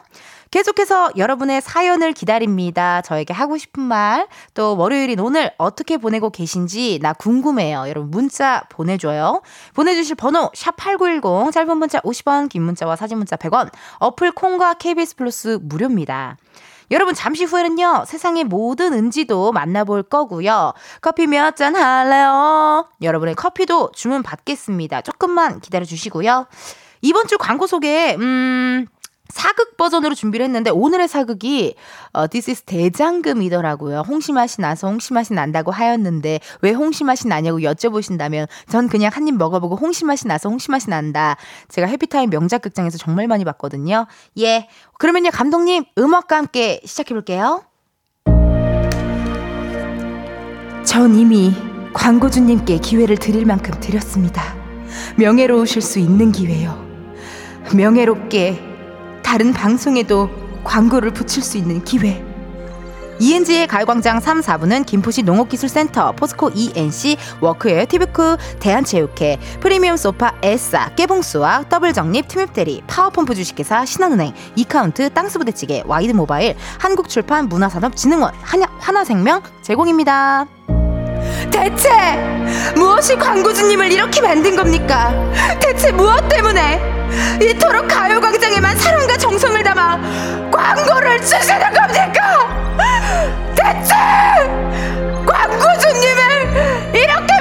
[0.51, 3.01] 계속해서 여러분의 사연을 기다립니다.
[3.01, 7.85] 저에게 하고 싶은 말, 또 월요일인 오늘 어떻게 보내고 계신지 나 궁금해요.
[7.87, 9.41] 여러분 문자 보내줘요.
[9.73, 15.57] 보내주실 번호 샵8910 짧은 문자 50원, 긴 문자와 사진 문자 100원, 어플 콩과 KBS 플러스
[15.61, 16.35] 무료입니다.
[16.91, 24.23] 여러분 잠시 후에는요 세상의 모든 은지도 만나볼 거고요 커피 몇 잔 할래요 여러분의 커피도 주문
[24.23, 26.47] 받겠습니다 조금만 기다려 주시고요
[27.01, 28.87] 이번 주 광고 소개 음
[29.31, 31.75] 사극 버전으로 준비를 했는데 오늘의 사극이
[32.13, 34.01] 어, This is 대장금이더라고요.
[34.07, 39.27] 홍시 맛이 나서 홍시 맛이 난다고 하였는데 왜 홍시 맛이 나냐고 여쭤보신다면 전 그냥 한
[39.27, 41.37] 입 먹어보고 홍시 맛이 나서 홍시 맛이 난다.
[41.69, 44.07] 제가 해피타임 명작 극장에서 정말 많이 봤거든요.
[44.39, 44.67] 예.
[44.97, 47.63] 그러면요 감독님 음악과 함께 시작해 볼게요.
[50.83, 51.53] 전 이미
[51.93, 54.55] 광고주님께 기회를 드릴 만큼 드렸습니다.
[55.17, 56.75] 명예로우실 수 있는 기회요.
[57.75, 58.70] 명예롭게
[59.31, 60.29] 다른 방송에도
[60.65, 62.21] 광고를 붙일 수 있는 기회.
[63.21, 71.69] 이은지의 가요광장 3, 4부는 김포시 농업기술센터, 포스코 E&C, workwear 티뷰크, 대한체육회, 프리미엄 소파 에싸, 깨봉수학
[71.69, 80.80] 더블정립 티맵대리, 파워펌프 주식회사 신한은행, 이카운트 땅스부대찌개, 와이드모바일, 한국출판 문화산업진흥원, 한야, 하나생명 제공입니다.
[81.51, 81.89] 대체
[82.75, 85.13] 무엇이 광고주님을 이렇게 만든 겁니까?
[85.59, 86.79] 대체 무엇 때문에
[87.41, 89.99] 이토록 가요광장에만 사랑과 정성을 담아
[90.51, 92.75] 광고를 주시는 겁니까?
[93.55, 93.95] 대체
[95.25, 97.40] 광고주님을 이렇게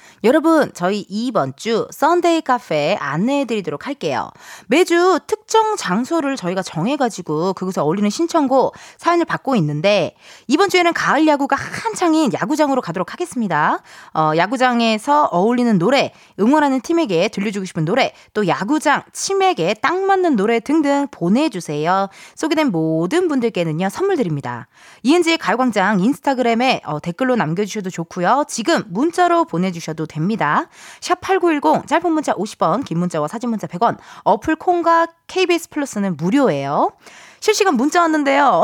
[0.23, 4.31] 여러분, 저희 이번 주 썬데이 카페 안내해 드리도록 할게요.
[4.67, 10.15] 매주 특정 장소를 저희가 정해가지고 그곳에 어울리는 신청곡 사연을 받고 있는데
[10.47, 13.81] 이번 주에는 가을 야구가 한창인 야구장으로 가도록 하겠습니다.
[14.13, 20.59] 어, 야구장에서 어울리는 노래, 응원하는 팀에게 들려주고 싶은 노래, 또 야구장 팀에게 딱 맞는 노래
[20.59, 22.09] 등등 보내주세요.
[22.35, 24.67] 소개된 모든 분들께는요 선물 드립니다.
[25.03, 28.45] 이은지의 가요광장 인스타그램에 어, 댓글로 남겨주셔도 좋고요.
[28.47, 30.67] 지금 문자로 보내주셔도 됩니다.
[30.99, 36.91] 샵8910 짧은 문자 50원 긴 문자와 사진 문자 100원 어플 콩과 KBS 플러스는 무료예요.
[37.39, 38.63] 실시간 문자 왔는데요.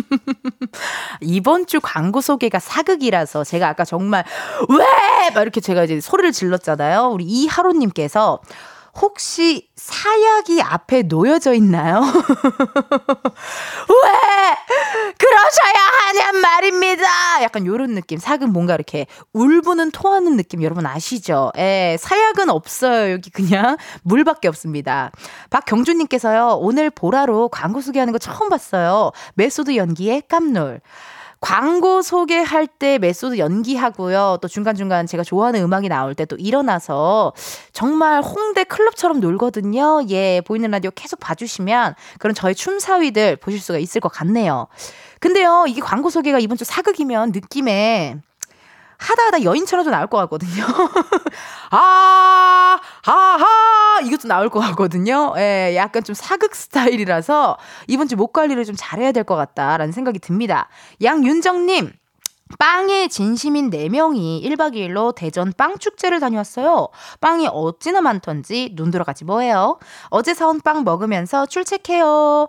[1.22, 4.24] 이번 주 광고 소개가 사극이라서 제가 아까 정말
[4.68, 5.30] 왜!
[5.30, 7.08] 막 이렇게 제가 이제 소리를 질렀잖아요.
[7.08, 8.40] 우리 이하로님께서
[9.00, 12.00] 혹시 사약이 앞에 놓여져 있나요?
[12.02, 12.12] 왜
[15.18, 15.74] 그러셔야
[16.08, 17.04] 하냔 말입니다.
[17.42, 18.18] 약간 요런 느낌.
[18.18, 21.52] 사극 뭔가 이렇게 울분을 토하는 느낌 여러분 아시죠?
[21.56, 23.12] 예, 사약은 없어요.
[23.12, 25.12] 여기 그냥 물밖에 없습니다.
[25.50, 26.58] 박경주님께서요.
[26.60, 29.12] 오늘 보라로 광고 소개하는 거 처음 봤어요.
[29.34, 30.80] 메소드 연기에 깜놀.
[31.40, 34.38] 광고 소개할 때 메소드 연기하고요.
[34.42, 37.32] 또 중간중간 제가 좋아하는 음악이 나올 때 또 일어나서
[37.72, 40.02] 정말 홍대 클럽처럼 놀거든요.
[40.10, 44.68] 예, 보이는 라디오 계속 봐주시면 그런 저의 춤사위들 보실 수가 있을 것 같네요.
[45.18, 48.16] 근데요, 이게 광고 소개가 이번 주 사극이면 느낌에
[49.00, 50.64] 하다 하다 여인처럼도 나올 것 같거든요.
[51.70, 55.32] 아, 하하, 이것도 나올 것 같거든요.
[55.38, 57.56] 예, 약간 좀 사극 스타일이라서
[57.88, 60.68] 이번 주 목 관리를 좀 잘해야 될 것 같다라는 생각이 듭니다.
[61.02, 61.92] 양윤정님,
[62.58, 66.88] 빵에 진심인 4명이 1박 2일로 대전 빵축제를 다녀왔어요.
[67.20, 69.78] 빵이 어찌나 많던지 눈 들어가지 뭐예요.
[70.08, 72.48] 어제 사온 빵 먹으면서 출첵해요.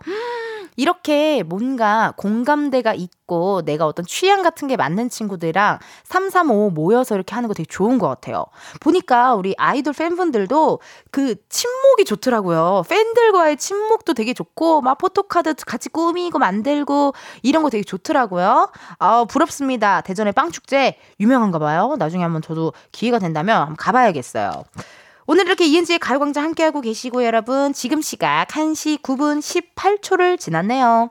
[0.78, 7.34] 이렇게 뭔가 공감대가 있 고 내가 어떤 취향 같은 게 맞는 친구들이랑 335 모여서 이렇게
[7.34, 8.44] 하는 거 되게 좋은 것 같아요.
[8.82, 12.84] 보니까 우리 아이돌 팬분들도 그 친목이 좋더라고요.
[12.90, 18.70] 팬들과의 친목도 되게 좋고 막 포토카드 같이 꾸미고 만들고 이런 거 되게 좋더라고요.
[19.00, 20.02] 아 부럽습니다.
[20.02, 21.96] 대전의 빵축제 유명한가 봐요.
[21.98, 24.66] 나중에 한번 저도 기회가 된다면 한번 가봐야겠어요.
[25.26, 31.10] 오늘 이렇게 이은지의 가요광장 함께하고 계시고 여러분 지금 시각 1시 9분 18초를 지났네요.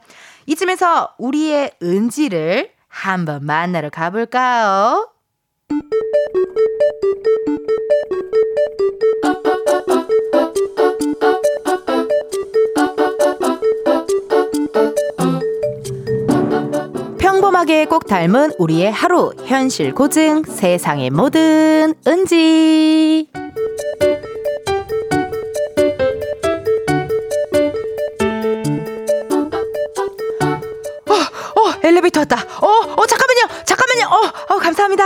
[0.50, 5.08] 이쯤에서 우리의 은지를 한번 만나러 가볼까요?
[17.20, 23.28] 평범하게 꼭 닮은 우리의 하루 현실 고증 세상의 모든 은지
[32.00, 32.36] 엘리베이터 왔다.
[32.36, 33.64] 어, 어, 잠깐만요.
[33.64, 34.06] 잠깐만요.
[34.08, 35.04] 어, 어, 감사합니다.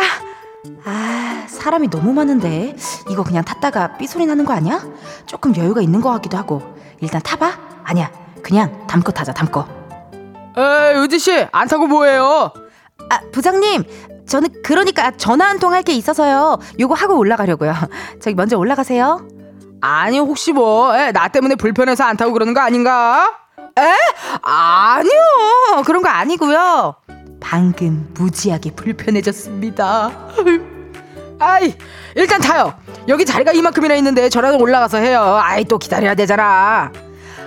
[0.85, 2.77] 아, 사람이 너무 많은데.
[3.11, 4.81] 이거 그냥 탔다가 삐소리 나는 거 아니야?
[5.27, 6.63] 조금 여유가 있는 것 같기도 하고.
[7.01, 7.53] 일단 타봐?
[7.85, 8.11] 아니야.
[8.43, 9.65] 그냥 담고 타자, 담고.
[10.57, 12.53] 에이, 유지씨, 안 타고 뭐해요?
[13.11, 13.85] 아, 부장님.
[14.27, 16.59] 저는 그러니까 전화 한 통 할 게 있어서요.
[16.79, 17.75] 요거 하고 올라가려고요.
[18.23, 19.27] 저기 먼저 올라가세요.
[19.81, 23.39] 아니, 혹시 뭐, 에, 나 때문에 불편해서 안 타고 그러는 거 아닌가?
[23.79, 23.93] 에?
[24.43, 25.83] 아니요.
[25.85, 26.95] 그런 거 아니고요.
[27.41, 30.11] 방금 무지하게 불편해졌습니다.
[31.39, 31.75] 아이,
[32.15, 32.75] 일단 타요.
[33.09, 35.39] 여기 자리가 이만큼이나 있는데 저라도 올라가서 해요.
[35.43, 36.93] 아이, 또 기다려야 되잖아.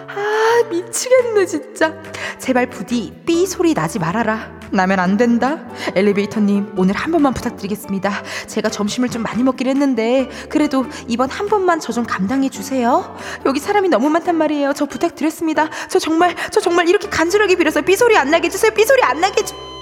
[0.09, 1.93] 아, 미치겠네, 진짜.
[2.39, 4.55] 제발 부디 삐 소리 나지 말아라.
[4.71, 5.59] 나면 안 된다.
[5.95, 8.23] 엘리베이터님, 오늘 한 번만 부탁드리겠습니다.
[8.47, 13.17] 제가 점심을 좀 많이 먹긴 했는데, 그래도 이번 한 번만 저 좀 감당해 주세요.
[13.45, 14.73] 여기 사람이 너무 많단 말이에요.
[14.75, 15.69] 저 부탁드렸습니다.
[15.89, 18.71] 저 정말, 저 정말 이렇게 간절하게 빌어서 삐 소리 안 나게 해주세요.
[18.71, 19.55] 삐 소리 안 나게 해주...
[19.55, 19.76] 아, 아,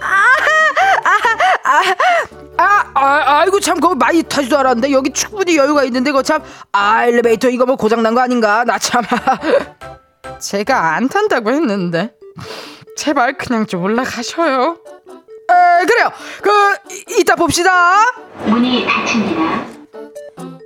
[0.00, 1.82] 아,
[2.56, 6.42] 아, 아, 아이고 참 그거 많이 타지도 않았는데 여기 충분히 여유가 있는데 그거 참
[6.72, 8.64] 아, 엘리베이터 이거 뭐 고장 난 거 아닌가?
[8.64, 9.02] 나 참.
[10.40, 12.12] 제가 안 탄다고 했는데
[12.96, 14.76] 제발 그냥 좀 올라가셔요.
[15.50, 16.10] 에, 그래요.
[16.42, 16.50] 그
[17.18, 17.96] 이따 봅시다.
[18.46, 20.57] 문이 닫힙니다.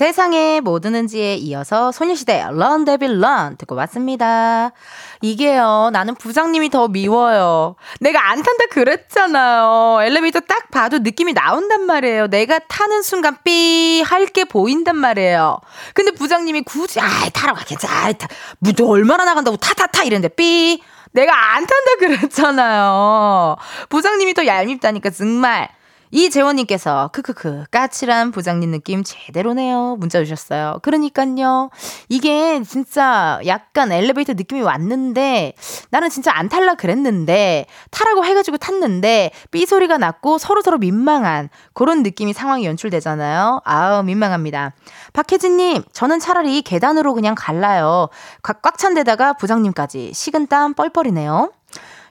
[0.00, 4.72] 세상에 뭐 드는지에 이어서 소녀시대 런 데빌 런 듣고 왔습니다.
[5.20, 7.76] 이게요, 나는 부장님이 더 미워요.
[8.00, 9.98] 내가 안 탄다 그랬잖아요.
[10.02, 12.28] 엘리베이터 딱 봐도 느낌이 나온단 말이에요.
[12.28, 15.58] 내가 타는 순간 삐 할 게 보인단 말이에요.
[15.92, 18.10] 근데 부장님이 굳이, 아이, 타러 가, 괜찮아.
[18.14, 18.26] 타.
[18.60, 20.82] 무도 얼마나 나간다고 타, 타, 타 이랬는데 삐.
[21.12, 23.56] 내가 안 탄다 그랬잖아요.
[23.90, 25.68] 부장님이 더 얄밉다니까, 정말.
[26.10, 29.96] 이재원님께서 크크크 까칠한 부장님 느낌 제대로네요.
[29.98, 30.78] 문자 주셨어요.
[30.82, 31.70] 그러니까요.
[32.08, 35.54] 이게 진짜 약간 엘리베이터 느낌이 왔는데
[35.90, 42.02] 나는 진짜 안 탈라 그랬는데 타라고 해가지고 탔는데 삐 소리가 났고 서로 서로 민망한 그런
[42.02, 43.60] 느낌이 상황이 연출되잖아요.
[43.64, 44.72] 아우 민망합니다.
[45.12, 48.08] 박혜진님 저는 차라리 계단으로 그냥 갈라요.
[48.42, 51.52] 꽉 찬 데다가 부장님까지 식은 땀 뻘뻘이네요.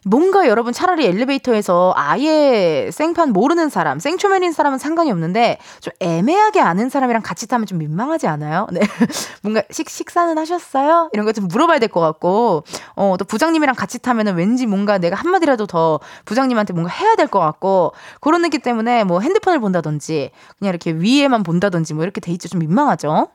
[0.10, 6.89] 뭔가 여러분 차라리 엘리베이터에서 아예 생판 모르는 사람, 생초면인 사람은 상관이 없는데 좀 애매하게 아는
[6.89, 8.66] 사람이랑 같이 타면 좀 민망하지 않아요?
[8.72, 8.80] 네.
[9.43, 11.10] 뭔가 식, 식사는 하셨어요?
[11.14, 12.64] 이런 거 좀 물어봐야 될 것 같고,
[12.95, 17.39] 어, 또 부장님이랑 같이 타면은 왠지 뭔가 내가 한마디라도 더 부장님한테 뭔가 해야 될 것
[17.39, 22.47] 같고, 그런 느낌 때문에 뭐 핸드폰을 본다든지, 그냥 이렇게 위에만 본다든지 뭐 이렇게 돼 있죠.
[22.49, 23.28] 좀 민망하죠?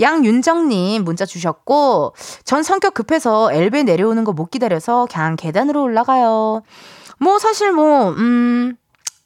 [0.00, 2.14] 양윤정님 문자 주셨고,
[2.44, 6.62] 전 성격 급해서 엘베 내려오는 거 못 기다려서 그냥 계단으로 올라가요.
[7.18, 8.76] 뭐 사실 뭐, 음,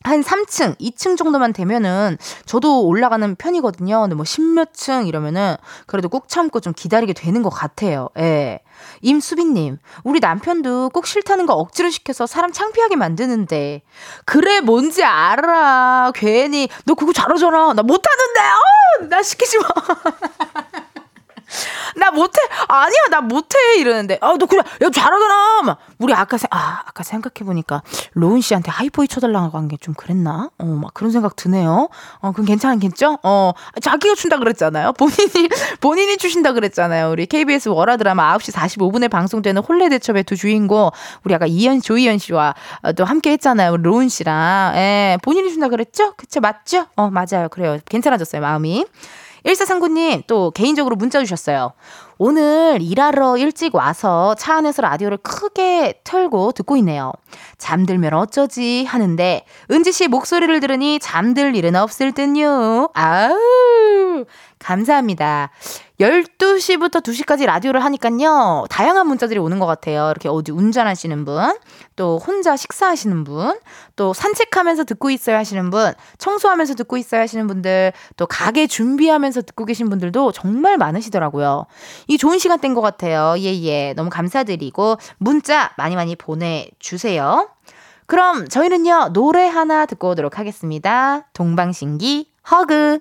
[0.03, 4.03] 한 3층, 2층 정도만 되면은 저도 올라가는 편이거든요.
[4.03, 5.57] 근데 뭐 10몇 층 이러면은
[5.87, 8.09] 그래도 꾹 참고 좀 기다리게 되는 것 같아요.
[8.19, 8.61] 예.
[9.03, 13.82] 임수빈님, 우리 남편도 꼭 싫다는 거 억지로 시켜서 사람 창피하게 만드는데.
[14.24, 16.12] 그래, 뭔지 알아.
[16.14, 17.72] 괜히, 너 그거 잘하잖아.
[17.74, 19.09] 나 못하는데, 어!
[19.09, 19.66] 나 시키지 마.
[21.97, 22.38] 나 못해.
[22.68, 23.57] 아니야, 나 못해.
[23.78, 24.18] 이러는데.
[24.20, 24.61] 아, 너 그래.
[24.82, 25.62] 야, 잘하잖아.
[25.62, 25.78] 막.
[25.99, 27.82] 우리 아까, 세, 아, 아까 생각해보니까,
[28.14, 30.51] 로운 씨한테 하이포이 쳐달라고 한 게 좀 그랬나?
[30.59, 31.88] 어, 막 그런 생각 드네요.
[32.20, 33.18] 어, 그럼 괜찮겠죠?
[33.22, 34.92] 어, 자기가 준다 그랬잖아요.
[34.94, 35.49] 본인이,
[35.80, 37.11] 본인이 주신다 그랬잖아요.
[37.11, 40.90] 우리 KBS 월화 드라마 9시 45분에 방송되는 홀레 대첩의 두 주인공,
[41.24, 42.55] 우리 아까 이현, 조이현 씨와
[42.97, 43.76] 또 함께 했잖아요.
[43.78, 44.72] 로운 씨랑.
[44.76, 46.14] 예, 본인이 준다 그랬죠?
[46.16, 46.86] 그쵸, 맞죠?
[46.97, 47.49] 어, 맞아요.
[47.51, 47.78] 그래요.
[47.88, 48.84] 괜찮아졌어요, 마음이.
[49.47, 51.72] 1439님 또 개인적으로 문자 주셨어요.
[52.18, 57.12] 오늘 일하러 일찍 와서 차 안에서 라디오를 크게 틀고 듣고 있네요.
[57.59, 62.90] 잠들면 어쩌지 하는데 은지 씨 목소리를 들으니 잠들 일은 없을 듯요.
[62.94, 64.24] 아우
[64.59, 65.51] 감사합니다.
[66.01, 68.66] 12시부터 2시까지 라디오를 하니깐요.
[68.68, 70.11] 다양한 문자들이 오는 것 같아요.
[70.11, 71.57] 이렇게 어디 운전하시는 분,
[71.97, 73.59] 또 혼자 식사하시는 분,
[73.97, 79.64] 또 산책하면서 듣고 있어야 하시는 분, 청소하면서 듣고 있어야 하시는 분들, 또 가게 준비하면서 듣고
[79.64, 81.66] 계신 분들도 정말 많으시더라고요.
[82.09, 83.34] 이 좋은 시간대인 것 같아요.
[83.38, 83.94] 예, 예.
[83.94, 87.49] 너무 감사드리고, 문자 많이 많이 보내주세요.
[88.07, 91.26] 그럼 저희는요, 노래 하나 듣고 오도록 하겠습니다.
[91.32, 93.01] 동방신기, 허그.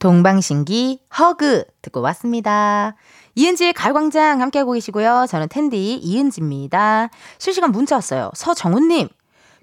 [0.00, 2.96] 동방신기 허그 듣고 왔습니다.
[3.36, 5.26] 이은지의 가요광장 함께하고 계시고요.
[5.28, 7.10] 저는 텐디 이은지입니다.
[7.38, 8.30] 실시간 문자 왔어요.
[8.34, 9.08] 서정훈님.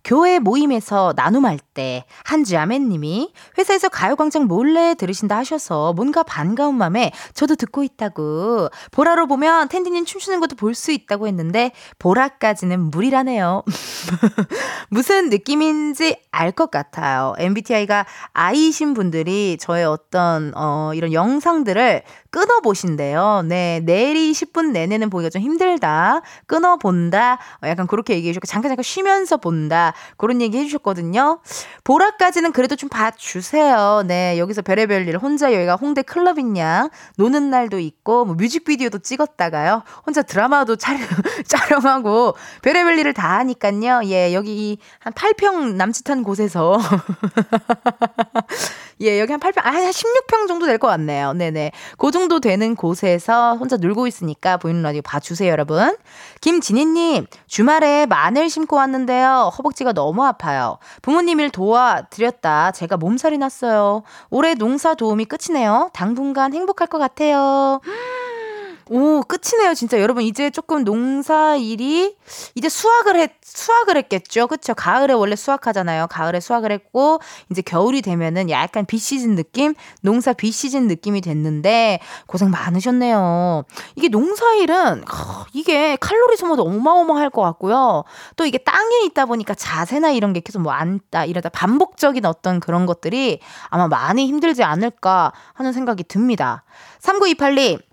[0.07, 7.83] 교회 모임에서 나눔할 때 한주아맨님이 회사에서 가요광장 몰래 들으신다 하셔서 뭔가 반가운 마음에 저도 듣고
[7.83, 13.63] 있다고 보라로 보면 텐디님 춤추는 것도 볼 수 있다고 했는데 보라까지는 무리라네요.
[14.89, 17.33] 무슨 느낌인지 알 것 같아요.
[17.39, 23.43] MBTI가 I이신 분들이 저의 어떤 어 이런 영상들을 끊어 보신대요.
[23.47, 26.21] 네, 내일이 10분 내내는 보기가 좀 힘들다.
[26.45, 27.39] 끊어 본다.
[27.63, 29.93] 어, 약간 그렇게 얘기해 주고 잠깐 잠깐 쉬면서 본다.
[30.17, 31.39] 그런 얘기 해주셨거든요.
[31.83, 34.03] 보라까지는 그래도 좀 봐주세요.
[34.05, 39.83] 네, 여기서 별의별 일 혼자 여기가 홍대 클럽이냐 노는 날도 있고 뭐 뮤직비디오도 찍었다가요.
[40.05, 41.07] 혼자 드라마도 촬영,
[41.47, 44.01] 촬영하고 별의별 일을 다 하니까요.
[44.05, 46.77] 예, 여기 한 8평 남짓한 곳에서
[49.01, 51.33] 예, 여기 한 8평, 아, 한 16평 정도 될 것 같네요.
[51.33, 51.71] 네네.
[51.97, 55.95] 그 정도 되는 곳에서 혼자 놀고 있으니까 보이는 라디오 봐주세요, 여러분.
[56.41, 59.51] 김진희님, 주말에 마늘 심고 왔는데요.
[59.57, 60.79] 허벅지가 너무 아파요.
[61.01, 62.71] 부모님 일 도와드렸다.
[62.71, 64.03] 제가 몸살이 났어요.
[64.29, 65.89] 올해 농사 도움이 끝이네요.
[65.93, 67.81] 당분간 행복할 것 같아요.
[68.89, 69.99] 오, 끝이네요, 진짜.
[69.99, 72.15] 여러분, 이제 조금 농사 일이,
[72.55, 74.47] 이제 수확을 했, 수확을 했겠죠.
[74.47, 74.73] 그쵸?
[74.73, 76.07] 가을에 원래 수확하잖아요.
[76.07, 77.19] 가을에 수확을 했고,
[77.51, 79.73] 이제 겨울이 되면은 약간 비시즌 느낌?
[80.01, 83.63] 농사 비시즌 느낌이 됐는데, 고생 많으셨네요.
[83.95, 85.03] 이게 농사일은,
[85.53, 88.03] 이게 칼로리 소모도 어마어마할 것 같고요.
[88.35, 92.85] 또 이게 땅에 있다 보니까 자세나 이런 게 계속 뭐 앉다, 이러다 반복적인 어떤 그런
[92.85, 96.63] 것들이 아마 많이 힘들지 않을까 하는 생각이 듭니다.
[97.01, 97.86] 3928님,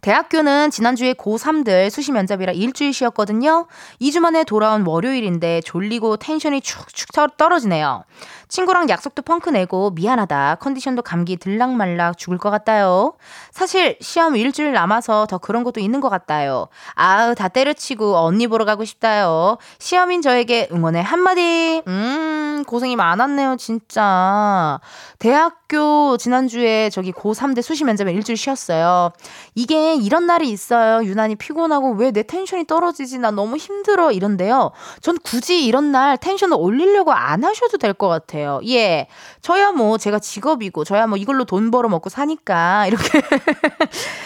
[0.00, 3.66] 대학교는 지난주에 고3들 수시 면접이라 일주일 쉬었거든요.
[4.00, 8.04] 2주 만에 돌아온 월요일인데 졸리고 텐션이 축축 떨어지네요.
[8.48, 10.56] 친구랑 약속도 펑크 내고 미안하다.
[10.60, 13.14] 컨디션도 감기 들락말락 죽을 것 같다요.
[13.50, 16.68] 사실 시험 일주일 남아서 더 그런 것도 있는 것 같다요.
[16.94, 19.58] 아우 다 때려치고 언니 보러 가고 싶다요.
[19.78, 21.82] 시험인 저에게 응원의 한마디.
[21.86, 24.80] 음 고생이 많았네요 진짜.
[25.18, 29.12] 대학교 지난주에 저기 고3 대 수시 면접에 일주일 쉬었어요.
[29.54, 31.04] 이게 이런 날이 있어요.
[31.04, 33.18] 유난히 피곤하고 왜 내 tension이 떨어지지?
[33.18, 34.72] 나 너무 힘들어 이런데요.
[35.00, 38.60] 전 굳이 이런 날 tension을 올리려고 안 하셔도 될 것 같아요.
[38.66, 39.08] 예.
[39.42, 43.20] 저야 뭐 제가 직업이고 저야 뭐 이걸로 돈 벌어 먹고 사니까 이렇게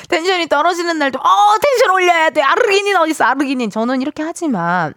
[0.09, 2.43] tension이 떨어지는 날도 어 텐션 올려야 돼.
[2.43, 3.25] 아르기닌 어디 있어?
[3.25, 3.71] 아르기닌.
[3.71, 4.95] 저는 이렇게 하지만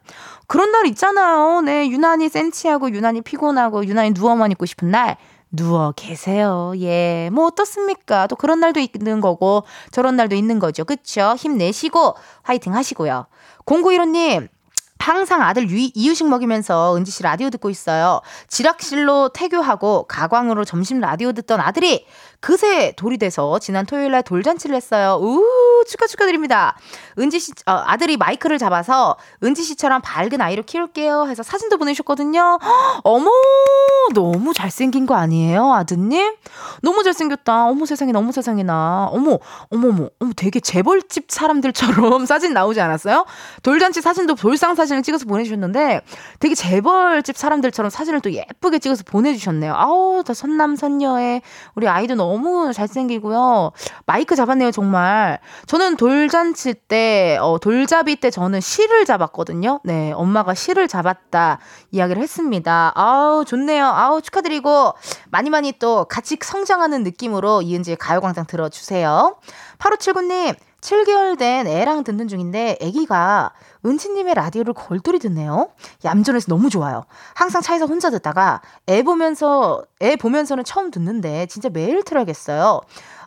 [0.48, 1.62] 그런 날 있잖아요.
[1.62, 1.90] 네.
[1.90, 5.18] 유난히 센치하고 유난히 피곤하고 유난히 누워만 있고 싶은 날
[5.52, 6.74] 누워 계세요.
[6.78, 7.30] 예.
[7.32, 8.28] 뭐 어떻습니까?
[8.28, 10.84] 또 그런 날도 있는 거고 저런 날도 있는 거죠.
[10.84, 11.36] 그쵸?
[11.38, 13.28] 힘내시고 화이팅 하시고요.
[13.66, 14.50] 0915님,
[15.00, 18.22] 항상 아들 유, 이유식 먹이면서 은지 씨 라디오 듣고 있어요.
[18.48, 22.06] 지락실로 태교하고 가광으로 점심 라디오 듣던 아들이
[22.40, 25.18] 그새 돌이 돼서 지난 토요일 날 돌잔치를 했어요.
[25.22, 25.44] 우
[25.88, 26.76] 축하 축하드립니다.
[27.20, 32.60] 은지 씨 어, 아들이 마이크를 잡아서 은지 씨처럼 밝은 아이로 키울게요 해서 사진도 보내셨거든요.
[33.04, 33.30] 어머
[34.14, 36.36] 너무 잘생긴 거 아니에요 아드님?
[36.82, 37.66] 너무 잘생겼다.
[37.66, 39.10] 어머 세상에 너무 세상에나.
[39.12, 43.26] 어머 어머머 어머 되게 재벌집 사람들처럼 사진 나오지 않았어요?
[43.64, 46.02] 돌잔치 사진도 돌상 사진을 찍어서 보내주셨는데
[46.40, 49.74] 되게 재벌집 사람들처럼 사진을 또 예쁘게 찍어서 보내주셨네요.
[49.76, 51.42] 아우 다 선남 선녀의
[51.76, 53.72] 우리 아이도 너무 너무 잘생기고요.
[54.06, 55.40] 마이크 잡았네요, 정말.
[55.68, 59.82] 저는 돌잔치 때, 어, 돌잡이 때 저는 실을 잡았거든요.
[59.84, 61.60] 네, 엄마가 실을 잡았다
[61.92, 62.92] 이야기를 했습니다.
[62.96, 63.86] 아우, 좋네요.
[63.86, 64.94] 아우, 축하드리고,
[65.30, 69.38] 많이 많이 또 같이 성장하는 느낌으로 이은지의 가요광장 들어주세요.
[69.78, 73.54] 8579님, 7개월 된 애랑 듣는 중인데 애기가
[73.86, 75.70] 은지님의 라디오를 걸돌이 듣네요.
[76.04, 77.06] 얌전해서 너무 좋아요.
[77.36, 82.82] 항상 차에서 혼자 듣다가 애 보면서 애 보면서는 처음 듣는데 진짜 매일 틀어야겠어요.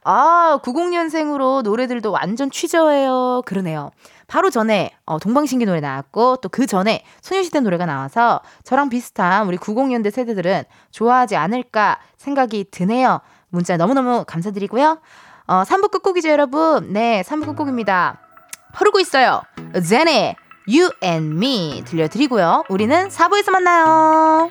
[0.04, 3.42] 아, 90년생으로 노래들도 완전 취저예요.
[3.44, 3.90] 그러네요.
[4.26, 9.56] 바로 전에 어, 동방신기 노래 나왔고 또 그 전에 소녀시대 노래가 나와서 저랑 비슷한 우리
[9.58, 13.20] 90년대 세대들은 좋아하지 않을까 생각이 드네요.
[13.48, 14.98] 문자 너무너무 감사드리고요.
[15.46, 16.92] 어, 3부 끝곡이죠, 여러분.
[16.92, 18.20] 네, 3부 끝곡입니다.
[18.74, 19.42] 흐르고 있어요.
[19.88, 20.36] 제네,
[20.68, 22.64] You and Me 들려드리고요.
[22.68, 24.50] 우리는 4부에서 만나요.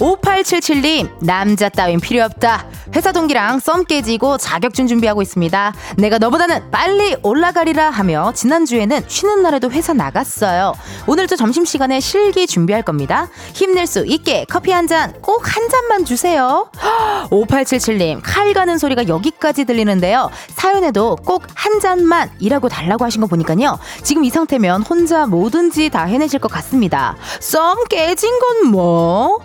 [0.00, 2.66] 5877님, 남자 따윈 필요 없다.
[2.96, 5.74] 회사 동기랑 썸 깨지고 자격증 준비하고 있습니다.
[5.98, 10.72] 내가 너보다는 빨리 올라가리라 하며 지난주에는 쉬는 날에도 회사 나갔어요.
[11.06, 13.28] 오늘도 점심시간에 실기 준비할 겁니다.
[13.52, 16.70] 힘낼 수 있게 커피 한 잔, 꼭 한 잔만 주세요.
[17.30, 20.30] 5877님, 칼 가는 소리가 여기까지 들리는데요.
[20.56, 23.78] 사연에도 꼭 한 잔만 이라고 달라고 하신 거 보니까요.
[24.02, 27.16] 지금 이 상태면 혼자 뭐든지 다 해내실 것 같습니다.
[27.40, 29.40] 썸 깨진 건 뭐?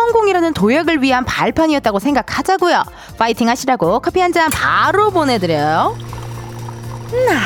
[0.00, 2.82] 성공이라는 도약을 위한 발판이었다고 생각하자고요.
[3.18, 5.96] 파이팅 하시라고 커피 한 잔 바로 보내드려요.
[7.26, 7.40] 나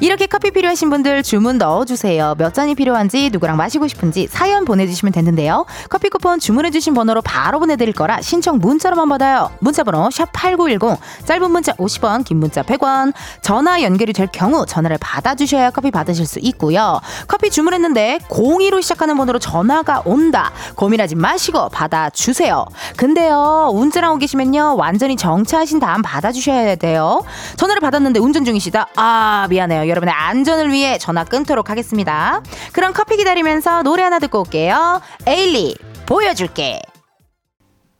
[0.00, 2.34] 이렇게 커피 필요하신 분들 주문 넣어주세요.
[2.36, 5.64] 몇 잔이 필요한지 누구랑 마시고 싶은지 사연 보내주시면 되는데요.
[5.88, 9.50] 커피 쿠폰 주문해주신 번호로 바로 보내드릴 거라 신청 문자로만 받아요.
[9.60, 13.14] 문자번호 샵 #8910 짧은 문자 50원, 긴 문자 100원.
[13.40, 17.00] 전화 연결이 될 경우 전화를 받아주셔야 커피 받으실 수 있고요.
[17.26, 20.52] 커피 주문했는데 02로 시작하는 번호로 전화가 온다.
[20.74, 22.66] 고민하지 마시고 받아주세요.
[22.96, 27.24] 근데요 운전하고 계시면요 완전히 정차하신 다음 받아주셔야 돼요.
[27.56, 28.88] 전화를 받았는데 운전 중이시다.
[28.96, 29.85] 아 미안해요.
[29.88, 32.42] 여러분의 안전을 위해 전화 끊도록 하겠습니다.
[32.72, 35.00] 그럼 커피 기다리면서 노래 하나 듣고 올게요.
[35.26, 35.76] 에일리
[36.06, 36.80] 보여줄게.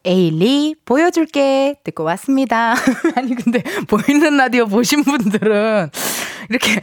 [0.04, 2.74] 에일리 보여줄게 듣고 왔습니다.
[3.16, 5.90] 아니 근데 보이는 라디오 보신 분들은
[6.48, 6.80] 이렇게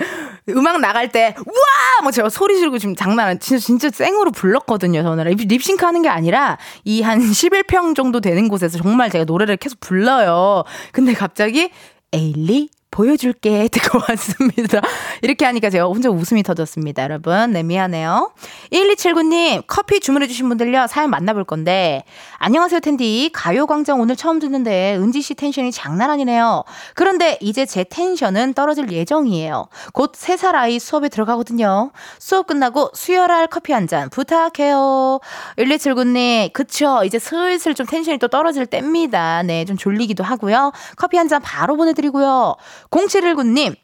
[0.49, 5.01] 음악 나갈 때 우와 뭐 제가 소리 지르고 지금 장난 안 진짜 진짜 생으로 불렀거든요
[5.03, 9.55] 저는 립, 립싱크 하는 게 아니라 이 한 11평 정도 되는 곳에서 정말 제가 노래를
[9.55, 10.65] 계속 불러요.
[10.91, 11.71] 근데 갑자기
[12.11, 14.79] 에일리 보여줄게 듣고 왔습니다.
[15.23, 17.51] 이렇게 하니까 제가 혼자 웃음이 터졌습니다, 여러분.
[17.51, 18.31] 네, 미안해요.
[18.71, 22.03] 1279님, 커피 주문해주신 분들요, 사연 만나볼 건데,
[22.37, 23.31] 안녕하세요, 텐디.
[23.33, 26.63] 가요광장 오늘 처음 듣는데, 은지씨 텐션이 장난 아니네요.
[26.93, 29.67] 그런데 이제 제 텐션은 떨어질 예정이에요.
[29.93, 31.91] 곧세살 아이 수업에 들어가거든요.
[32.19, 35.19] 수업 끝나고 수혈할 커피 한 잔 부탁해요.
[35.57, 37.01] 1279님, 그쵸.
[37.03, 39.43] 이제 슬슬 좀 텐션이 또 떨어질 때입니다.
[39.43, 40.71] 네, 좀 졸리기도 하고요.
[40.95, 42.55] 커피 한 잔 바로 보내드리고요.
[42.93, 43.75] 0719님,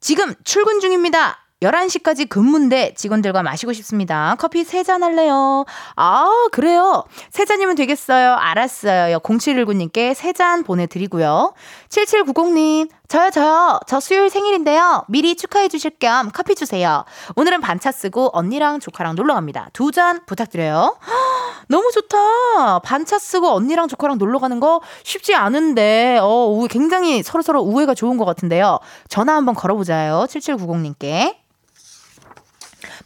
[0.00, 1.38] 지금 출근 중입니다.
[1.62, 4.34] 11시까지 근무인데 직원들과 마시고 싶습니다.
[4.38, 5.64] 커피 3잔 할래요.
[5.96, 7.04] 아, 그래요.
[7.32, 8.34] 3잔이면 되겠어요.
[8.34, 9.18] 알았어요.
[9.18, 11.52] 0719님께 3잔 보내드리고요.
[11.88, 13.80] 7790님, 저요, 저요.
[13.88, 15.02] 저 수요일 생일인데요.
[15.08, 17.04] 미리 축하해 주실 겸 커피 주세요.
[17.34, 19.68] 오늘은 반차 쓰고 언니랑 조카랑 놀러 갑니다.
[19.72, 20.96] 두 잔 부탁드려요.
[21.66, 22.78] 너무 좋다.
[22.84, 28.24] 반차 쓰고 언니랑 조카랑 놀러 가는 거 쉽지 않은데, 어, 굉장히 서로서로 우애가 좋은 것
[28.26, 28.78] 같은데요.
[29.08, 30.26] 전화 한번 걸어보자요.
[30.28, 31.34] 7790님께.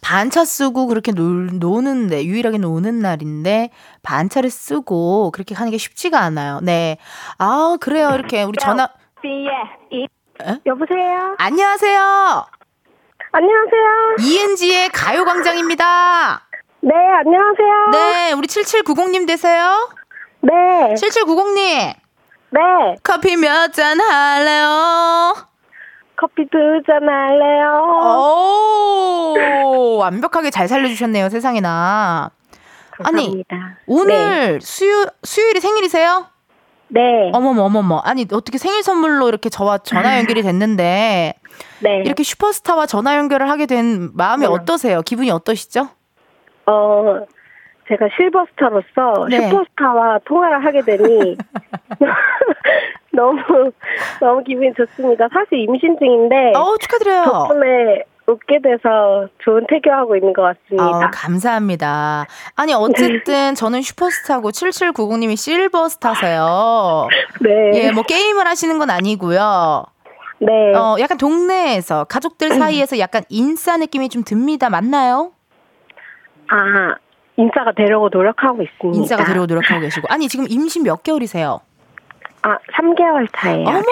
[0.03, 3.71] 반차 쓰고 그렇게 놀, 노는데, 유일하게 노는 날인데,
[4.03, 6.61] 반차를 쓰고 그렇게 하는 게 쉽지가 않아요.
[6.61, 6.99] 네.
[7.39, 8.11] 아, 그래요.
[8.13, 8.91] 이렇게 우리 전화.
[9.27, 10.07] 에?
[10.67, 11.35] 여보세요?
[11.39, 12.47] 안녕하세요.
[13.33, 14.17] 안녕하세요.
[14.21, 16.43] 이은지의 가요광장입니다.
[16.83, 17.91] 네, 안녕하세요.
[17.93, 19.89] 네, 우리 7790님 되세요?
[20.43, 20.53] 네.
[20.95, 21.95] 7790님.
[22.51, 22.61] 네.
[23.03, 25.35] 커피 몇 잔 할래요?
[26.17, 27.83] 커피 두 잔 할래요?
[29.39, 32.31] 오, 완벽하게 잘 살려주셨네요, 세상에나.
[32.93, 33.57] 감사합니다.
[33.57, 34.59] 아니, 오늘 네.
[34.61, 36.27] 수요, 수요일이 생일이세요?
[36.95, 37.31] 네.
[37.33, 37.99] 어머머, 어머머.
[38.05, 41.35] 아니, 어떻게 생일 선물로 이렇게 저와 전화 연결이 됐는데,
[41.83, 42.03] 네.
[42.05, 44.47] 이렇게 슈퍼스타와 전화 연결을 하게 된 마음이 네.
[44.47, 45.03] 어떠세요?
[45.03, 45.89] 기분이 어떠시죠?
[46.67, 47.27] 어,
[47.89, 49.49] 제가 실버스타로서 네.
[49.51, 51.37] 슈퍼스타와 통화를 하게 되니
[53.13, 53.41] 너무
[54.21, 55.29] 너무 기분이 좋습니다.
[55.33, 57.25] 사실 임신 중인데 어, 축하드려요.
[57.25, 61.07] 덕분에 웃게 돼서 좋은 태교하고 있는 것 같습니다.
[61.07, 62.27] 아, 감사합니다.
[62.57, 67.09] 아니, 어쨌든 저는 슈퍼스타고 7790님이 실버스타세요.
[67.41, 67.71] 네.
[67.75, 69.85] 예, 뭐 게임을 하시는 건 아니고요.
[70.39, 70.75] 네.
[70.75, 74.71] 어, 약간 동네에서 가족들 사이에서 약간 인싸 느낌이 좀 듭니다.
[74.71, 75.33] 맞나요?
[76.49, 76.95] 아,
[77.37, 78.99] 인싸가 되려고 노력하고 있습니다.
[78.99, 80.07] 인싸가 되려고 노력하고 계시고.
[80.11, 81.61] 아니, 지금 임신 몇 개월이세요?
[82.47, 83.67] 아, 3개월 차예요.
[83.67, 83.83] 어머.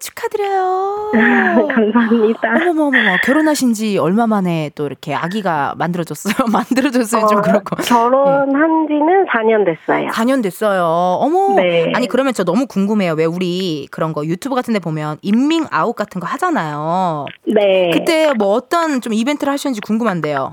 [0.00, 1.12] 축하드려요.
[1.72, 2.54] 감사합니다.
[2.56, 6.34] 어머머머, 결혼하신 지 얼마 만에 또 이렇게 아기가 만들어졌어요?
[6.52, 7.76] 만들어졌어요, 좀 어, 그렇고.
[7.76, 10.08] 결혼한 지는 4년 됐어요.
[10.08, 10.84] 4년 됐어요.
[10.84, 11.54] 어머.
[11.54, 11.92] 네.
[11.94, 13.12] 아니, 그러면 저 너무 궁금해요.
[13.14, 17.26] 왜 우리 그런 거 유튜브 같은 데 보면 임밍아웃 같은 거 하잖아요.
[17.46, 17.90] 네.
[17.92, 20.52] 그때 뭐 어떤 좀 이벤트를 하셨는지 궁금한데요.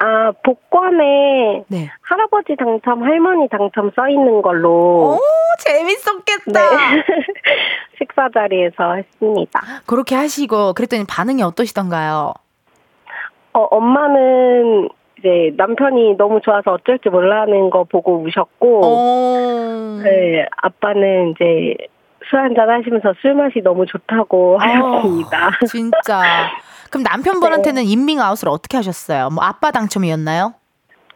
[0.00, 1.90] 아, 복권에 네.
[2.02, 5.14] 할아버지 당첨, 할머니 당첨 써 있는 걸로.
[5.14, 5.20] 오,
[5.58, 6.52] 재밌었겠다.
[6.52, 7.04] 네.
[7.98, 9.60] 식사 자리에서 했습니다.
[9.86, 12.32] 그렇게 하시고 그랬더니 반응이 어떠시던가요?
[13.54, 14.88] 어, 엄마는
[15.18, 20.00] 이제 남편이 너무 좋아서 어쩔 줄 몰라하는 거 보고 우셨고, 어.
[20.04, 21.74] 네, 아빠는 이제
[22.30, 24.64] 술 한잔 하시면서 술 맛이 너무 좋다고 아.
[24.64, 25.50] 하셨습니다.
[25.66, 26.50] 진짜.
[26.90, 29.30] 그럼 남편분한테는 인밍 아웃을 어떻게 하셨어요?
[29.30, 30.54] 뭐 아빠 당첨이었나요?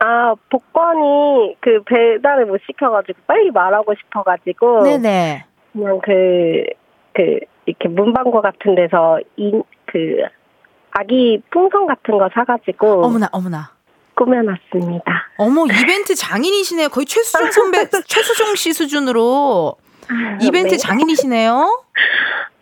[0.01, 4.83] 아, 복권이 그 배달을 못 시켜가지고 빨리 말하고 싶어가지고.
[4.83, 5.47] 네네.
[5.73, 6.65] 그냥 그,
[7.15, 10.17] 그, 이렇게 문방구 같은 데서 인, 그,
[10.91, 13.05] 아기 풍선 같은 거 사가지고.
[13.05, 13.71] 어머나, 어머나.
[14.15, 15.05] 꾸며놨습니다.
[15.39, 16.89] 어머, 이벤트 장인이시네요.
[16.89, 19.77] 거의 최수종 선배, 최수종 씨 수준으로
[20.41, 20.77] 이벤트 네.
[20.77, 21.85] 장인이시네요.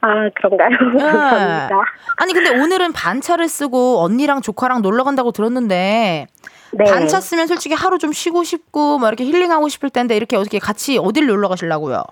[0.02, 0.70] 아, 그런가요?
[0.70, 1.04] 네.
[1.04, 1.82] 감사합니다.
[2.16, 6.26] 아니, 근데 오늘은 반차를 쓰고 언니랑 조카랑 놀러 간다고 들었는데,
[6.72, 6.84] 네.
[6.84, 10.98] 반차 쓰면 솔직히 하루 좀 쉬고 싶고, 뭐 이렇게 힐링하고 싶을 텐데, 이렇게 어떻게 같이
[10.98, 12.02] 어딜 놀러 가시려고요?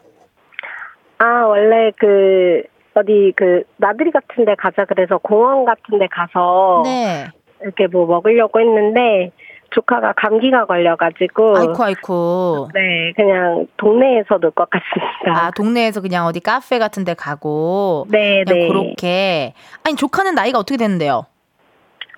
[1.19, 2.63] 아, 원래 그,
[2.95, 7.29] 어디 그 나들이 같은 데 가자 그래서 공원 같은 데 가서 네.
[7.63, 9.31] 이렇게 뭐 먹으려고 했는데
[9.71, 12.69] 조카가 감기가 걸려가지고 아이코 아이코.
[12.75, 15.47] 네 그냥 동네에서 놀 것 같습니다.
[15.47, 18.69] 아 동네에서 그냥 어디 카페 같은 데 가고 네, 네.
[18.69, 19.53] 그렇게
[19.85, 21.27] 아니 조카는 나이가 어떻게 되는데요?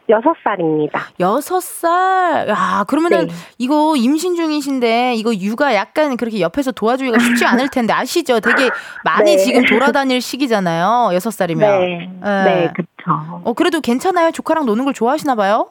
[0.08, 1.00] 여섯 살입니다.
[1.20, 2.48] 여섯 살.
[2.48, 3.34] 야, 그러면은 네.
[3.58, 8.40] 이거 임신 중이신데 이거 육아 약간 그렇게 옆에서 도와주기가 쉽지 않을 텐데 아시죠?
[8.40, 8.70] 되게
[9.04, 9.36] 많이 네.
[9.36, 11.10] 지금 돌아다닐 시기잖아요.
[11.14, 11.78] 여섯 살이면.
[11.80, 12.28] 네, 예.
[12.44, 13.40] 네, 그쵸.
[13.44, 14.32] 어, 그래도 괜찮아요.
[14.32, 15.70] 조카랑 노는 걸 좋아하시나 봐요?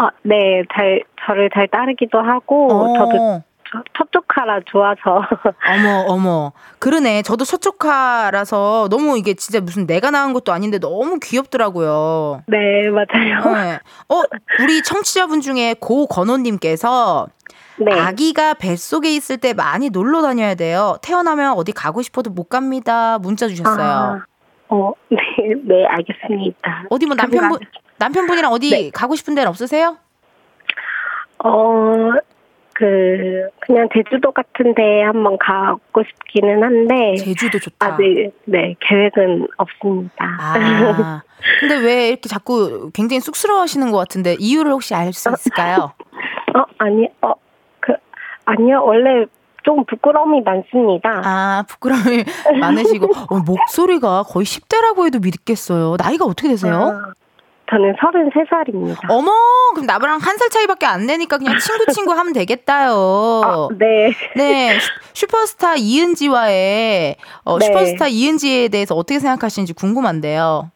[0.00, 2.94] 아, 네, 잘 저를 잘 따르기도 하고 어.
[2.96, 5.22] 저도 저- 첫 조카라 좋아서
[5.68, 6.52] 어머, 어머.
[6.80, 7.22] 그러네.
[7.22, 12.42] 저도 첫 조카라서 너무 이게 진짜 무슨 내가 낳은 것도 아닌데 너무 귀엽더라고요.
[12.48, 13.54] 네, 맞아요.
[13.54, 13.78] 네.
[14.08, 14.22] 어,
[14.62, 17.28] 우리 청취자분 중에 고건호님께서
[17.78, 17.92] 네.
[17.92, 20.96] 아기가 뱃속에 있을 때 많이 놀러 다녀야 돼요.
[21.02, 23.18] 태어나면 어디 가고 싶어도 못 갑니다.
[23.20, 23.80] 문자 주셨어요.
[23.86, 24.24] 아,
[24.68, 25.18] 어, 네,
[25.64, 26.84] 네, 알겠습니다.
[26.90, 27.58] 어디 뭐 남편분
[28.10, 28.90] 남편분이랑 어디 네.
[28.90, 29.98] 가고 싶은 데는 없으세요?
[31.44, 32.10] 어,
[32.74, 37.94] 그 그냥 제주도 같은데 한번 가고 싶기는 한데 제주도 좋다.
[37.94, 40.36] 아직 네 계획은 없습니다.
[40.40, 41.22] 아.
[41.60, 45.92] 근데 왜 이렇게 자꾸 굉장히 쑥스러워 하시는 것 같은데 이유를 혹시 알 수 있을까요?
[46.56, 47.32] 어 아니 어
[47.80, 47.92] 그
[48.44, 49.24] 아니요 원래
[49.62, 51.20] 좀 부끄러움이 많습니다.
[51.24, 52.24] 아, 부끄러움이
[52.60, 55.96] 많으시고 어, 목소리가 거의 10대라고 해도 믿겠어요.
[55.98, 56.74] 나이가 어떻게 되세요?
[56.74, 57.12] 아,
[57.70, 58.98] 저는 33살입니다.
[59.10, 59.30] 어머,
[59.74, 63.68] 그럼 나랑 한 살 차이밖에 안 되니까 그냥 친구 친구 하면 되겠다요.
[63.78, 64.10] 네.
[64.36, 64.90] 네, 슈-
[65.26, 67.66] 슈퍼스타 이은지와의 어, 네.
[67.66, 70.70] 슈퍼스타 이은지에 대해서 어떻게 생각하시는지 궁금한데요.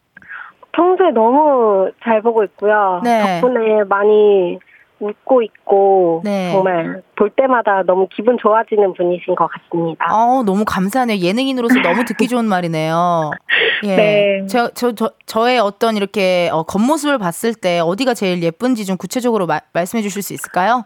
[0.73, 3.01] 평소에 너무 잘 보고 있고요.
[3.03, 3.39] 네.
[3.41, 4.59] 덕분에 많이
[4.99, 6.51] 웃고 있고 네.
[6.51, 10.05] 정말 볼 때마다 너무 기분 좋아지는 분이신 것 같습니다.
[10.09, 11.17] 어, 너무 감사하네요.
[11.19, 13.31] 예능인으로서 너무 듣기 좋은 말이네요.
[13.83, 13.95] 예.
[13.95, 14.45] 네.
[14.47, 19.47] 저, 저, 저, 저의 어떤 이렇게 어, 겉모습을 봤을 때 어디가 제일 예쁜지 좀 구체적으로
[19.47, 20.85] 마- 말씀해 주실 수 있을까요?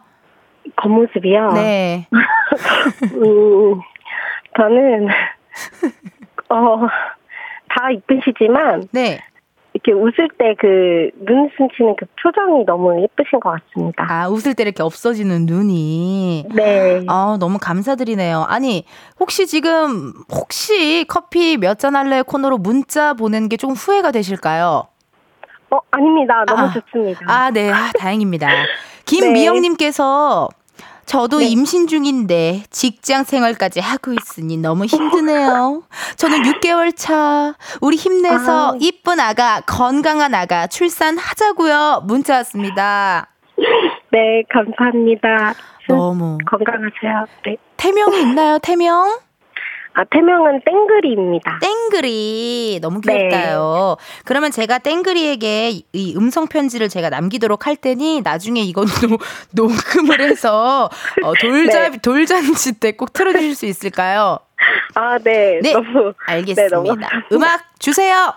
[0.76, 1.52] 겉모습이요?
[1.54, 2.06] 네.
[3.14, 3.80] 음,
[4.56, 5.08] 저는
[6.50, 6.86] 어,
[7.68, 9.20] 다 이쁘시지만 네.
[9.82, 14.06] 이렇게 웃을 때 그 눈웃음 치는 그 표정이 너무 예쁘신 것 같습니다.
[14.10, 16.46] 아, 웃을 때 이렇게 없어지는 눈이.
[16.54, 17.04] 네.
[17.08, 18.44] 아, 너무 감사드리네요.
[18.48, 18.84] 아니,
[19.18, 24.84] 혹시 지금, 혹시 커피 몇 잔 할래 코너로 문자 보낸 게 조금 후회가 되실까요?
[25.70, 26.44] 어, 아닙니다.
[26.46, 26.72] 너무 아.
[26.72, 27.20] 좋습니다.
[27.26, 27.70] 아, 네.
[27.70, 28.48] 아, 다행입니다.
[29.06, 30.48] 김미영님께서
[31.10, 31.46] 저도 네.
[31.46, 35.82] 임신 중인데 직장 생활까지 하고 있으니 너무 힘드네요.
[36.14, 37.56] 저는 6개월 차.
[37.80, 38.76] 우리 힘내서 아.
[38.78, 42.04] 이쁜 아가, 건강한 아가 출산하자고요.
[42.06, 43.26] 문자 왔습니다.
[44.12, 45.54] 네, 감사합니다.
[45.88, 46.38] 너무.
[46.48, 47.26] 건강하세요.
[47.44, 47.56] 네.
[47.76, 49.18] 태명이 있나요, 태명?
[49.92, 51.58] 아, 태명은 땡글이입니다.
[51.60, 53.18] 땡글이 너무 네.
[53.28, 53.96] 귀엽다요.
[54.24, 59.18] 그러면 제가 땡글이에게 이- 이 음성 편지를 제가 남기도록 할 테니 나중에 이건 또
[59.52, 60.88] 녹음을 해서
[61.22, 61.98] 어, 돌자 네.
[61.98, 64.38] 돌잔치 때 꼭 틀어 주실 수 있을까요?
[64.94, 65.58] 아, 네.
[65.62, 66.62] 네, 너무 알겠습니다.
[66.62, 66.96] 네, 너무.
[67.32, 68.32] 음악 주세요.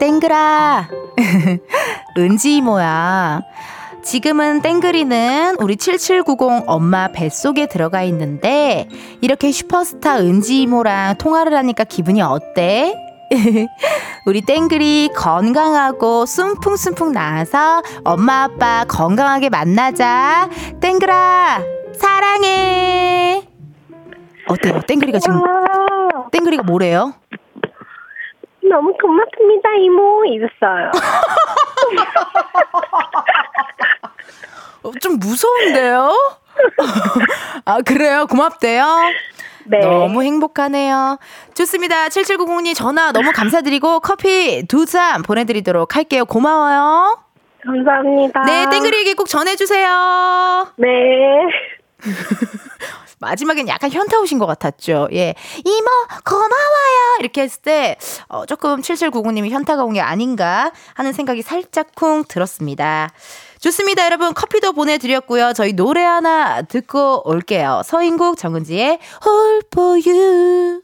[0.00, 0.88] 땡글아,
[2.18, 3.40] 은지 이모야.
[4.02, 8.88] 지금은 땡글이는 우리 7790 엄마 뱃속에 들어가 있는데
[9.20, 12.94] 이렇게 슈퍼스타 은지 이모랑 통화를 하니까 기분이 어때?
[14.24, 20.48] 우리 땡글이 건강하고 숨풍숨풍 나와서 엄마 아빠 건강하게 만나자.
[20.80, 21.60] 땡글아,
[21.94, 23.42] 사랑해.
[24.48, 24.80] 어때요?
[24.86, 27.12] 땡글이가 지금 아, 땡글이가 뭐래요?
[28.62, 30.24] 너무 고맙습니다, 이모.
[30.24, 30.90] 이랬어요.
[34.82, 36.12] 어, 좀 무서운데요?
[37.64, 38.26] 아, 그래요?
[38.26, 38.84] 고맙대요?
[39.66, 39.80] 네.
[39.80, 41.18] 너무 행복하네요.
[41.54, 42.08] 좋습니다.
[42.08, 46.24] 7790님 전화 너무 감사드리고 커피 두 잔 보내드리도록 할게요.
[46.24, 47.18] 고마워요.
[47.64, 48.42] 감사합니다.
[48.44, 50.72] 네, 땡그리에게 꼭 전해주세요.
[50.76, 50.88] 네.
[53.20, 55.08] 마지막엔 약간 현타 오신 것 같았죠.
[55.12, 55.34] 예.
[55.64, 55.86] 이모,
[56.24, 57.16] 고마워요.
[57.20, 57.96] 이렇게 했을 때,
[58.28, 63.10] 어, 조금 7799님이 현타가 온 게 아닌가 하는 생각이 살짝 쿵 들었습니다.
[63.60, 64.04] 좋습니다.
[64.04, 65.52] 여러분, 커피도 보내드렸고요.
[65.52, 67.82] 저희 노래 하나 듣고 올게요.
[67.84, 70.82] 서인국 정은지의 All for You.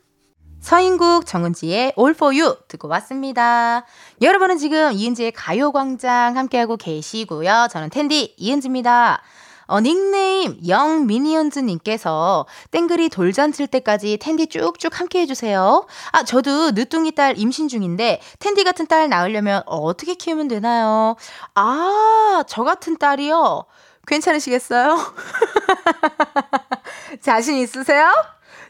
[0.61, 3.85] 서인국 정은지의 All for You 듣고 왔습니다.
[4.23, 7.69] 여러분은 지금 이은지의 가요광장 함께하고 계시고요.
[7.71, 9.23] 저는 텐디 이은지입니다.
[9.67, 15.87] 어, 닉네임 영미니언즈님께서 땡글이 돌잔 칠 때까지 텐디 쭉쭉 함께 해주세요.
[16.13, 21.17] 아, 저도 늦둥이 딸 임신 중인데 텐디 같은 딸 낳으려면 어떻게 키우면 되나요?
[21.55, 23.65] 아, 저 같은 딸이요?
[24.07, 24.99] 괜찮으시겠어요?
[27.23, 28.13] 자신 있으세요?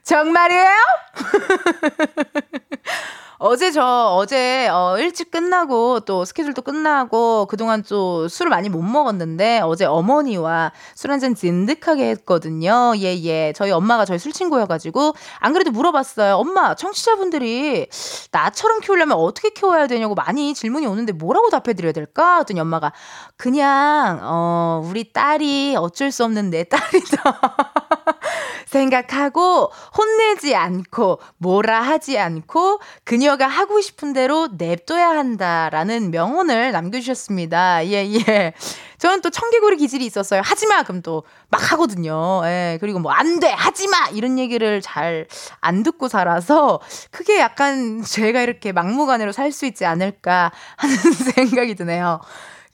[0.04, 0.70] 정말이에요?
[3.38, 3.82] 어제 저
[4.16, 10.72] 어제 어 일찍 끝나고 또 스케줄도 끝나고 그동안 또 술을 많이 못 먹었는데 어제 어머니와
[10.94, 12.94] 술 한잔 진득하게 했거든요.
[12.98, 13.52] 예, 예.
[13.54, 16.36] 저희 엄마가 저희 술 친구여 가지고 안 그래도 물어봤어요.
[16.36, 17.88] 엄마, 청취자분들이
[18.30, 22.38] 나처럼 키우려면 어떻게 키워야 되냐고 많이 질문이 오는데 뭐라고 답해 드려야 될까?
[22.38, 22.92] 했더니 엄마가
[23.36, 27.22] 그냥, 어, 우리 딸이 어쩔 수 없는 내 딸이다.
[28.74, 37.86] 생각하고 혼내지 않고 뭐라 하지 않고 그녀가 하고 싶은 대로 냅둬야 한다라는 명언을 남겨주셨습니다.
[37.86, 38.52] 예, 예.
[38.98, 40.40] 저는 또 청개구리 기질이 있었어요.
[40.44, 40.82] 하지 마!
[40.82, 42.42] 그럼 또 막 하거든요.
[42.46, 42.78] 예.
[42.80, 43.48] 그리고 뭐 안 돼!
[43.48, 44.08] 하지 마!
[44.12, 45.26] 이런 얘기를 잘
[45.60, 46.80] 안 듣고 살아서
[47.12, 50.96] 그게 약간 제가 이렇게 막무가내로 살 수 있지 않을까 하는
[51.36, 52.20] 생각이 드네요.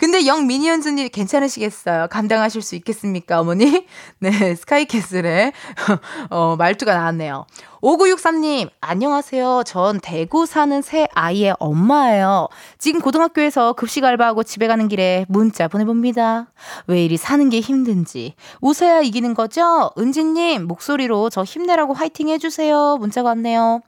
[0.01, 2.09] 근데 영 미니언즈님 괜찮으시겠어요?
[2.09, 3.87] 감당하실 수 있겠습니까, 어머니?
[4.19, 5.53] 네, 스카이캐슬의
[6.31, 7.45] 어, 말투가 나왔네요.
[7.83, 9.63] 5963님, 안녕하세요.
[9.65, 12.49] 전 대구 사는 새 아이의 엄마예요.
[12.79, 16.49] 지금 고등학교에서 급식 알바하고 집에 가는 길에 문자 보내봅니다.
[16.89, 18.35] 왜 이리 사는 게 힘든지.
[18.61, 19.93] 웃어야 이기는 거죠?
[19.97, 22.99] 은지님, 목소리로 저 힘내라고 화이팅 해주세요.
[22.99, 23.81] 문자가 왔네요.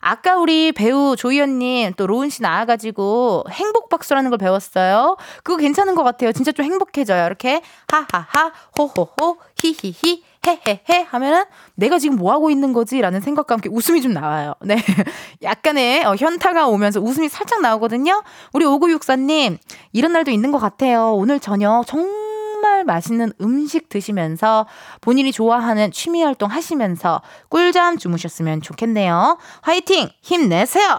[0.00, 5.16] 아까 우리 배우 조희연님 또 로운 씨 나와가지고 행복 박수라는 걸 배웠어요.
[5.42, 6.32] 그거 괜찮은 것 같아요.
[6.32, 7.26] 진짜 좀 행복해져요.
[7.26, 11.44] 이렇게 하하하 호호호 히히히 헤헤헤 하면은
[11.74, 14.54] 내가 지금 뭐 하고 있는 거지라는 생각과 함께 웃음이 좀 나와요.
[14.60, 14.76] 네.
[15.42, 18.22] 약간의 어, 현타가 오면서 웃음이 살짝 나오거든요.
[18.52, 19.58] 우리 5964님,
[19.92, 21.12] 이런 날도 있는 것 같아요.
[21.14, 22.28] 오늘 저녁 정말
[22.58, 24.66] 정말 맛있는 음식 드시면서
[25.00, 29.38] 본인이 좋아하는 취미 활동 하시면서 꿀잠 주무셨으면 좋겠네요.
[29.62, 30.08] 화이팅!
[30.22, 30.98] 힘내세요!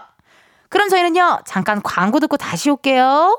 [0.70, 3.38] 그럼 저희는요, 잠깐 광고 듣고 다시 올게요.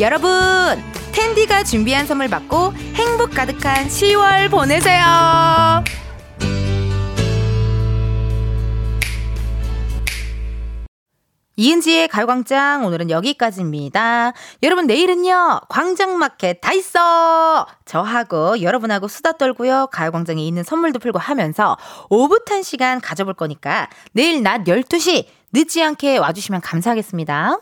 [0.00, 0.30] 여러분
[1.12, 5.82] 텐디가 준비한 선물 받고 행복 가득한 10월 보내세요.
[11.56, 14.32] 이은지의 가요광장 오늘은 여기까지입니다.
[14.62, 21.76] 여러분 내일은요 광장마켓 다 있어 저하고 여러분하고 수다 떨고요 가요광장에 있는 선물도 풀고 하면서
[22.10, 27.58] 오붓한 시간 가져볼 거니까 내일 낮 12시 늦지 않게 와주시면 감사하겠습니다.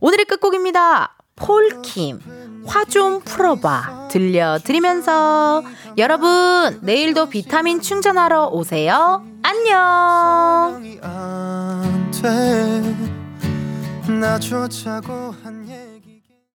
[0.00, 1.15] 오늘의 끝곡입니다.
[1.36, 5.62] 폴킴 화 좀 풀어봐 들려드리면서
[5.98, 9.22] 여러분 내일도 비타민 충전하러 오세요.
[9.42, 10.82] 안녕.